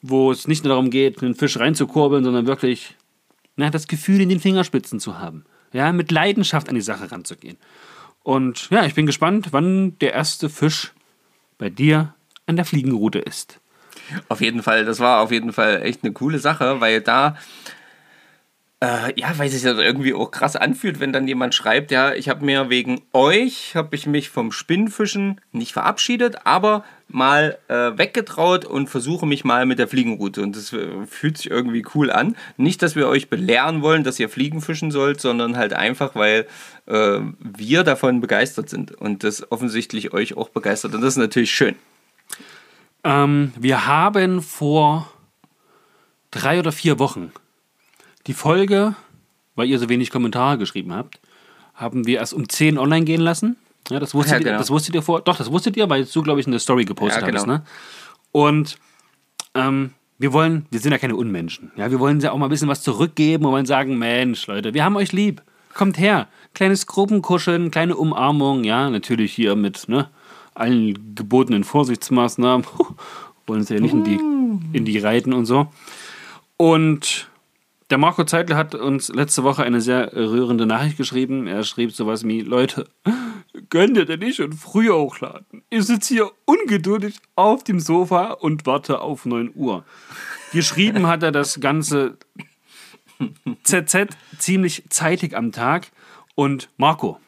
[0.00, 2.96] Wo es nicht nur darum geht, einen Fisch reinzukurbeln, sondern wirklich
[3.56, 5.44] na, das Gefühl in den Fingerspitzen zu haben.
[5.72, 7.58] Ja, mit Leidenschaft an die Sache ranzugehen.
[8.22, 10.92] Und ja, ich bin gespannt, wann der erste Fisch
[11.58, 12.14] bei dir
[12.46, 13.60] an der Fliegenroute ist.
[14.28, 17.36] Auf jeden Fall, das war auf jeden Fall echt eine coole Sache, weil da,
[18.80, 22.28] äh, ja, weil sich das irgendwie auch krass anfühlt, wenn dann jemand schreibt, ja, ich
[22.28, 28.64] habe mir wegen euch, habe ich mich vom Spinnfischen nicht verabschiedet, aber mal äh, weggetraut
[28.64, 30.42] und versuche mich mal mit der Fliegenroute.
[30.42, 32.36] Und das äh, fühlt sich irgendwie cool an.
[32.56, 36.46] Nicht, dass wir euch belehren wollen, dass ihr Fliegen fischen sollt, sondern halt einfach, weil
[36.86, 40.94] äh, wir davon begeistert sind und das offensichtlich euch auch begeistert.
[40.94, 41.74] Und das ist natürlich schön.
[43.02, 45.10] Ähm, wir haben vor
[46.30, 47.32] drei oder vier Wochen
[48.28, 48.94] die Folge,
[49.56, 51.18] weil ihr so wenig Kommentare geschrieben habt,
[51.74, 53.56] haben wir erst um 10 online gehen lassen.
[53.90, 54.58] Ja, das wusstet, ja, ihr, genau.
[54.58, 55.22] das wusstet ihr vor.
[55.22, 57.40] Doch, das wusstet ihr, weil du, glaube ich, in der Story gepostet Ja, genau.
[57.40, 57.46] hattest.
[57.46, 57.62] Ne?
[58.32, 58.78] Und
[59.54, 61.72] ähm, wir wollen, wir sind ja keine Unmenschen.
[61.76, 64.74] Ja, wir wollen ja auch mal ein bisschen was zurückgeben und wollen sagen, Mensch, Leute,
[64.74, 65.42] wir haben euch lieb.
[65.72, 66.28] Kommt her.
[66.54, 70.08] Kleines Gruppenkuscheln, kleine Umarmung, ja, natürlich hier mit ne,
[70.54, 72.66] allen gebotenen Vorsichtsmaßnahmen.
[73.46, 75.68] wollen uns ja nicht in die, in die reiten und so.
[76.58, 77.28] Und
[77.90, 81.46] der Marco Zeitler hat uns letzte Woche eine sehr rührende Nachricht geschrieben.
[81.46, 82.88] Er schrieb sowas wie, Leute,
[83.70, 85.62] könnt ihr denn nicht schon früher hochladen?
[85.70, 89.84] Ich sitze hier ungeduldig auf dem Sofa und warte auf 9 Uhr.
[90.52, 92.18] Geschrieben hat er das ganze
[93.64, 94.08] ZZ
[94.38, 95.88] ziemlich zeitig am Tag.
[96.34, 97.18] Und Marco,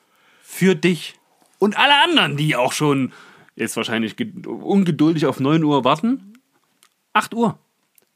[0.43, 1.19] für dich
[1.59, 3.13] und alle anderen, die auch schon
[3.57, 6.35] jetzt wahrscheinlich ge- ungeduldig auf 9 Uhr warten,
[7.13, 7.59] 8 Uhr.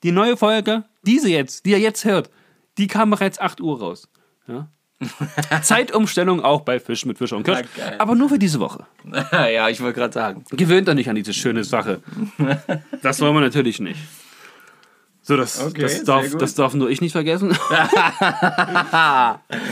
[0.03, 2.31] Die neue Folge, diese jetzt, die ihr jetzt hört,
[2.79, 4.09] die kam bereits 8 Uhr raus.
[4.47, 4.69] Ja?
[5.63, 7.67] Zeitumstellung auch bei Fisch mit Fischer und Kirsch.
[7.99, 8.87] Aber nur für diese Woche.
[9.33, 10.45] ja, ich wollte gerade sagen.
[10.51, 12.03] Gewöhnt euch nicht an diese schöne Sache.
[13.03, 14.01] Das wollen wir natürlich nicht.
[15.21, 17.57] So, das, Okay, das, darf, das darf nur ich nicht vergessen.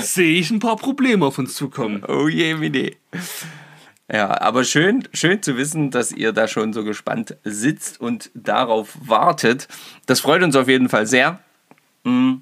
[0.00, 2.04] Sehe ich ein paar Probleme auf uns zukommen.
[2.06, 2.96] Oh je, Mini.
[4.10, 8.96] Ja, aber schön, schön zu wissen, dass ihr da schon so gespannt sitzt und darauf
[9.00, 9.68] wartet.
[10.06, 11.40] Das freut uns auf jeden Fall sehr.
[12.04, 12.36] Mm.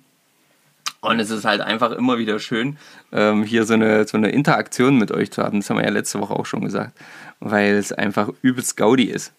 [1.03, 2.77] Und es ist halt einfach immer wieder schön,
[3.11, 5.61] ähm, hier so eine, so eine Interaktion mit euch zu haben.
[5.61, 6.99] Das haben wir ja letzte Woche auch schon gesagt.
[7.41, 9.33] Weil es einfach übelst Gaudi ist.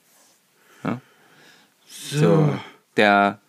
[0.83, 0.99] Ja?
[1.87, 2.57] So.
[2.97, 3.39] Der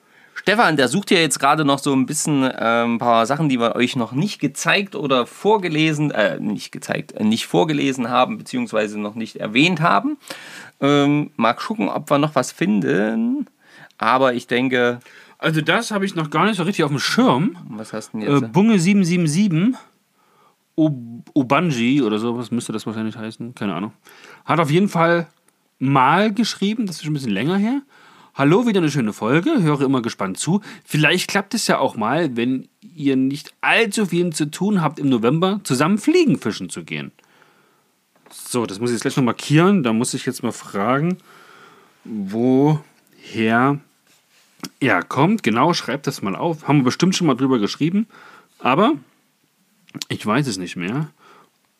[0.42, 3.60] Stefan, der sucht ja jetzt gerade noch so ein bisschen ähm, ein paar Sachen, die
[3.60, 8.98] wir euch noch nicht gezeigt oder vorgelesen, äh, nicht gezeigt, äh, nicht vorgelesen haben, beziehungsweise
[9.00, 10.16] noch nicht erwähnt haben.
[10.80, 13.46] Ähm, mal gucken, ob wir noch was finden.
[13.98, 14.98] Aber ich denke,
[15.38, 17.56] Also, das habe ich noch gar nicht so richtig auf dem Schirm.
[17.70, 18.52] was hast du denn Äh, jetzt?
[18.52, 19.74] Bunge 777,
[20.76, 20.94] Ob-
[21.34, 23.92] Obanji oder sowas müsste das wahrscheinlich heißen, keine Ahnung.
[24.44, 25.26] Hat auf jeden Fall
[25.78, 27.82] mal geschrieben, das ist schon ein bisschen länger her.
[28.34, 30.62] Hallo, wieder eine schöne Folge, höre immer gespannt zu.
[30.84, 32.66] Vielleicht klappt es ja auch mal, wenn
[32.96, 37.12] ihr nicht allzu viel zu tun habt, im November zusammen Fliegenfischen zu gehen.
[38.30, 39.82] So, das muss ich jetzt gleich noch markieren.
[39.82, 41.18] Da muss ich jetzt mal fragen,
[42.04, 43.78] woher
[44.80, 45.42] er kommt.
[45.42, 46.66] Genau, schreibt das mal auf.
[46.66, 48.06] Haben wir bestimmt schon mal drüber geschrieben.
[48.60, 48.94] Aber
[50.08, 51.10] ich weiß es nicht mehr.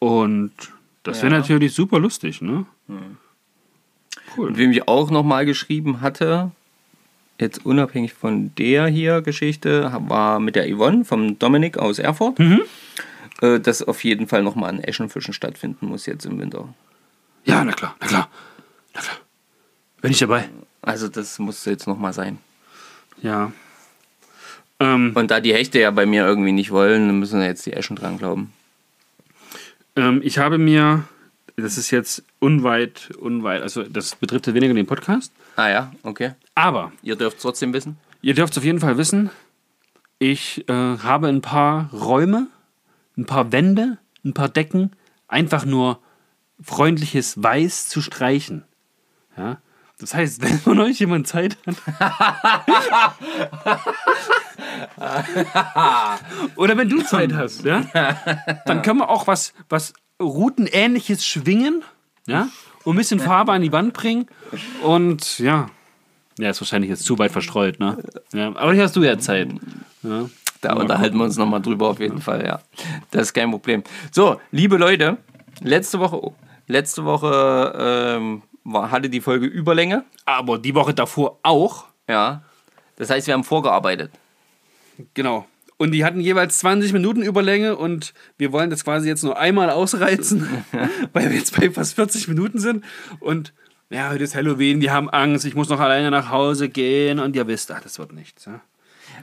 [0.00, 0.53] Und
[1.03, 1.40] das wäre Ja.
[1.40, 2.66] natürlich super lustig, ne?
[4.37, 6.51] Und wem ich auch nochmal geschrieben hatte,
[7.39, 12.39] jetzt unabhängig von der hier Geschichte, war mit der Yvonne vom Dominik aus Erfurt,
[13.41, 16.68] äh, dass auf jeden Fall nochmal ein Eschenfischen stattfinden muss jetzt im Winter.
[17.45, 18.28] Ja, na klar, na klar.
[18.95, 19.16] Na klar.
[20.01, 20.49] Bin ich dabei?
[20.83, 22.39] Also das muss jetzt nochmal sein.
[23.22, 23.53] Ja.
[24.80, 27.72] Ähm, Und da die Hechte ja bei mir irgendwie nicht wollen, dann müssen jetzt die
[27.72, 28.53] Eschen dran glauben.
[29.97, 31.05] ähm, ich habe mir,
[31.62, 36.32] das ist jetzt unweit, unweit, also das betrifft ja weniger den Podcast, Ah ja, okay.
[36.54, 37.96] aber Ihr dürft trotzdem wissen.
[38.20, 39.30] Ihr dürft auf jeden Fall wissen,
[40.18, 42.46] ich äh, habe ein paar Räume,
[43.16, 44.92] ein paar Wände, ein paar Decken,
[45.26, 45.98] einfach nur
[46.62, 48.64] freundliches Weiß zu streichen.
[49.36, 49.58] Ja?
[49.98, 51.76] Das heißt, wenn von euch jemand Zeit hat.
[56.56, 57.84] oder wenn du Zeit hast, ja,
[58.66, 59.92] dann können wir auch was, was
[60.23, 61.83] Routenähnliches schwingen,
[62.27, 62.49] ja,
[62.85, 64.27] und ein bisschen Farbe an die Wand bringen.
[64.83, 65.68] Und ja,
[66.39, 67.99] ja, ist wahrscheinlich jetzt zu weit verstreut, ne?
[68.33, 69.49] Ja, aber hier hast du ja Zeit.
[70.03, 70.29] Ja.
[70.61, 72.61] Da unterhalten wir uns nochmal drüber auf jeden Fall, ja.
[73.11, 73.83] Das ist kein Problem.
[74.12, 75.18] So, liebe Leute,
[75.61, 76.35] letzte Woche, oh,
[76.68, 77.75] letzte Woche
[78.16, 80.05] ähm, war, hatte die Folge Überlänge.
[80.25, 81.87] Aber die Woche davor auch.
[82.09, 82.43] Ja.
[82.97, 84.12] Das heißt, wir haben vorgearbeitet.
[85.14, 85.47] Genau.
[85.83, 89.68] Und die hatten jeweils 20 Minuten Überlänge und wir wollen das quasi jetzt nur einmal
[89.68, 90.47] ausreizen,
[91.12, 92.85] weil wir jetzt bei fast 40 Minuten sind.
[93.18, 93.53] Und
[93.91, 97.35] ja, heute ist Halloween, wir haben Angst, ich muss noch alleine nach Hause gehen und
[97.35, 98.45] ihr wisst, ach, das wird nichts.
[98.45, 98.61] Ja?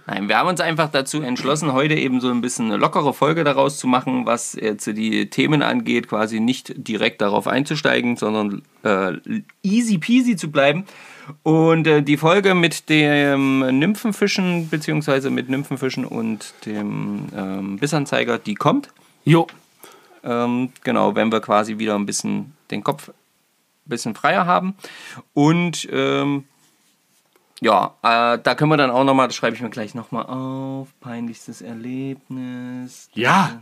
[0.05, 3.45] Nein, wir haben uns einfach dazu entschlossen, heute eben so ein bisschen eine lockere Folge
[3.45, 9.14] daraus zu machen, was jetzt die Themen angeht, quasi nicht direkt darauf einzusteigen, sondern äh,
[9.64, 10.84] easy peasy zu bleiben.
[11.43, 18.55] Und äh, die Folge mit dem Nymphenfischen, beziehungsweise mit Nymphenfischen und dem ähm, Bissanzeiger, die
[18.55, 18.89] kommt.
[19.25, 19.47] Jo.
[20.23, 23.13] Ähm, genau, wenn wir quasi wieder ein bisschen den Kopf ein
[23.86, 24.75] bisschen freier haben.
[25.34, 26.45] Und ähm,
[27.61, 30.88] ja, äh, da können wir dann auch nochmal, das schreibe ich mir gleich nochmal auf,
[31.01, 33.09] peinlichstes Erlebnis.
[33.13, 33.47] Ja.
[33.47, 33.59] Das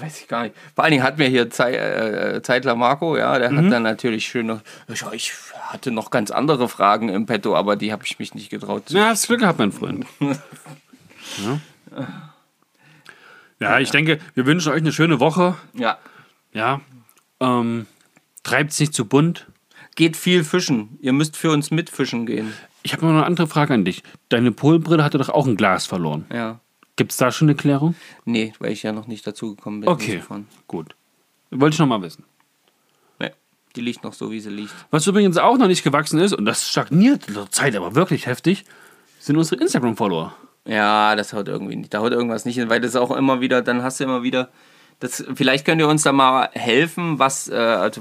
[0.00, 0.54] weiß ich gar nicht.
[0.74, 4.26] Vor allen Dingen hatten wir hier Zei äh, Zeitler Marco, ja, der hat dann natürlich
[4.26, 4.60] schön noch,
[5.12, 5.32] ich
[5.68, 8.88] hatte noch ganz andere Fragen im Petto, aber die habe ich mich nicht getraut.
[8.88, 10.06] zu Ja, hast Glück gehabt, mein Freund.
[10.20, 10.38] ja.
[13.60, 15.56] ja, ich denke, wir wünschen euch eine schöne Woche.
[15.74, 15.98] Ja,
[16.52, 16.80] Ja.
[17.40, 17.86] Ähm,
[18.42, 19.46] Treibt es nicht zu bunt.
[19.96, 20.98] geht viel fischen.
[21.00, 22.52] Ihr müsst für uns mitfischen gehen.
[22.84, 24.04] Ich habe noch eine andere Frage an dich.
[24.28, 26.26] Deine Polbrille hatte doch auch ein Glas verloren.
[26.32, 26.60] Ja.
[26.96, 27.94] Gibt es da schon eine Klärung?
[28.24, 29.88] Nee, weil ich ja noch nicht dazu gekommen bin.
[29.88, 30.22] Okay,
[30.66, 30.96] gut.
[31.50, 32.24] Wollte ich noch mal wissen.
[33.18, 33.30] Nee,
[33.76, 34.74] die liegt noch so, wie sie liegt.
[34.90, 38.26] Was übrigens auch noch nicht gewachsen ist, und das stagniert in der Zeit aber wirklich
[38.26, 38.64] heftig,
[39.20, 40.34] sind unsere Instagram-Follower.
[40.64, 41.94] Ja, das haut irgendwie nicht.
[41.94, 44.48] Da haut irgendwas nicht hin, weil das auch immer wieder, dann hast du immer wieder
[44.98, 48.00] Das, vielleicht könnt ihr uns da mal helfen, was, äh, also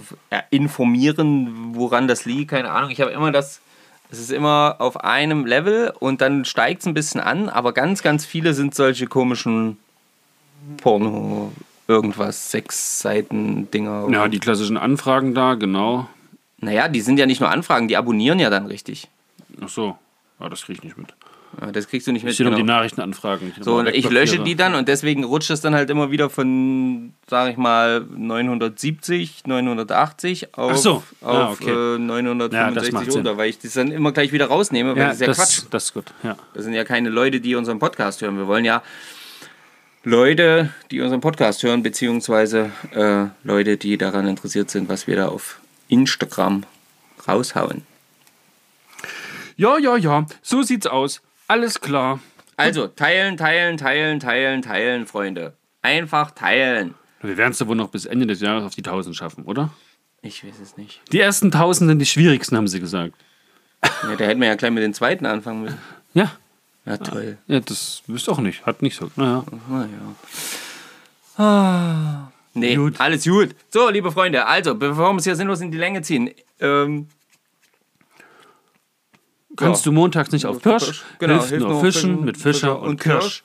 [0.50, 2.52] informieren, woran das liegt.
[2.52, 2.89] Keine Ahnung.
[2.89, 3.60] Ich habe immer das,
[4.10, 8.01] es ist immer auf einem Level und dann steigt es ein bisschen an, aber ganz,
[8.01, 9.78] ganz viele sind solche komischen
[10.78, 11.51] Porno,
[11.88, 14.08] irgendwas, sechs Seiten Dinger.
[14.12, 16.08] Ja, die klassischen Anfragen da, genau.
[16.60, 19.08] naja, die sind ja nicht nur Anfragen, die abonnieren ja dann richtig.
[19.62, 19.97] Ach so.
[20.39, 21.14] Ja, das kriege ich nicht mit.
[21.62, 22.32] Ja, Das kriegst du nicht mit.
[22.32, 22.74] Es geht um die genau.
[22.74, 23.53] Nachrichtenanfragen.
[23.62, 27.14] So, und ich lösche die dann und deswegen rutscht es dann halt immer wieder von,
[27.28, 30.95] sag ich mal, 970, 980 auf, so.
[30.95, 31.70] auf Ah, okay.
[31.72, 34.97] äh, Ja, 965 das macht runter, weil ich das dann immer gleich wieder rausnehme, weil
[35.01, 35.62] Ja, das ist ja das, Quatsch.
[35.72, 36.06] das ist gut.
[36.24, 36.36] Ja.
[36.53, 38.38] Das sind ja keine Leute, die unseren Podcast hören.
[38.38, 38.82] Wir wollen ja
[40.03, 45.28] Leute, die unseren Podcast hören, beziehungsweise äh, Leute, die daran interessiert sind, was wir da
[45.30, 46.64] auf Instagram
[47.28, 47.82] raushauen.
[49.58, 50.26] ja, ja, ja.
[50.43, 51.22] So sieht's aus.
[51.48, 52.20] Alles klar.
[52.58, 55.54] Also, teilen, teilen, teilen, teilen, teilen, Freunde.
[55.82, 56.96] Einfach teilen.
[57.22, 59.72] Wir werden es ja wohl noch bis Ende des Jahres auf die 1000 schaffen, oder?
[60.22, 61.02] Ich weiß es nicht.
[61.12, 63.14] Die ersten 1000 sind die schwierigsten, haben sie gesagt.
[63.84, 65.78] Ja, da hätten wir ja gleich mit den zweiten anfangen müssen.
[66.14, 66.32] Ja.
[66.86, 67.38] Ja, toll.
[67.48, 68.66] Ja, das wisst auch nicht.
[68.66, 69.12] Hat nicht so.
[69.16, 69.43] Naja.
[71.38, 72.32] Naja.
[72.54, 73.00] Nee, Gut.
[73.00, 73.54] alles gut.
[73.70, 76.32] So, liebe Freunde, also, bevor wir es hier sinnlos in die Länge ziehen,
[76.62, 77.10] ähm,
[79.56, 81.03] Kannst du montags nicht auf Pirsch?
[81.20, 83.43] Genau, hilft nur Fischen mit Fischer und, Kirsch.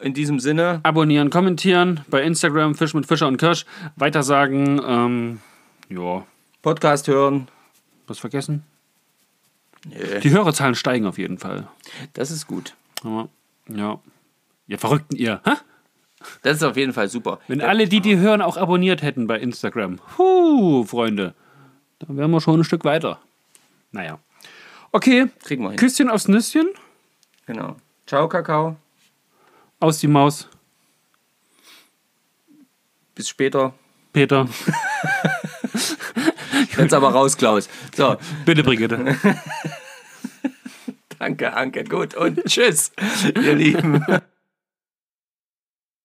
[0.00, 3.64] In diesem Sinne, Abonnieren, kommentieren bei Instagram Fisch mit Fischer und Kirsch.
[3.96, 4.80] Weitersagen.
[4.86, 5.40] Ähm,
[5.88, 6.26] ja.
[6.62, 7.48] Podcast hören.
[8.06, 8.64] Was vergessen?
[9.88, 10.20] Nö.
[10.20, 11.68] Die Hörerzahlen steigen auf jeden Fall.
[12.12, 12.74] Das ist gut.
[13.04, 13.28] Ja.
[13.68, 14.00] Ja.
[14.68, 15.40] Ihr Verrückten, ihr.
[15.44, 15.52] Hä?
[16.42, 17.38] Das ist auf jeden Fall super.
[17.46, 20.00] Wenn alle, die die hören, auch abonniert hätten bei Instagram.
[20.18, 21.34] Huh, Freunde.
[22.00, 23.20] Dann wären wir schon ein Stück weiter.
[23.92, 24.18] Naja.
[24.92, 25.28] Okay.
[25.42, 25.78] Kriegen wir hin.
[25.78, 26.68] Küsschen aufs Nüsschen.
[27.46, 27.76] Genau.
[28.06, 28.76] Ciao, Kakao.
[29.80, 30.48] Aus die Maus.
[33.14, 33.74] Bis später.
[34.12, 34.48] Peter.
[36.76, 37.68] Jetzt aber raus, Klaus.
[37.94, 38.98] So, Bitte, Brigitte.
[41.18, 41.84] danke, Anke.
[41.84, 42.92] Gut und tschüss,
[43.34, 44.04] ihr Lieben.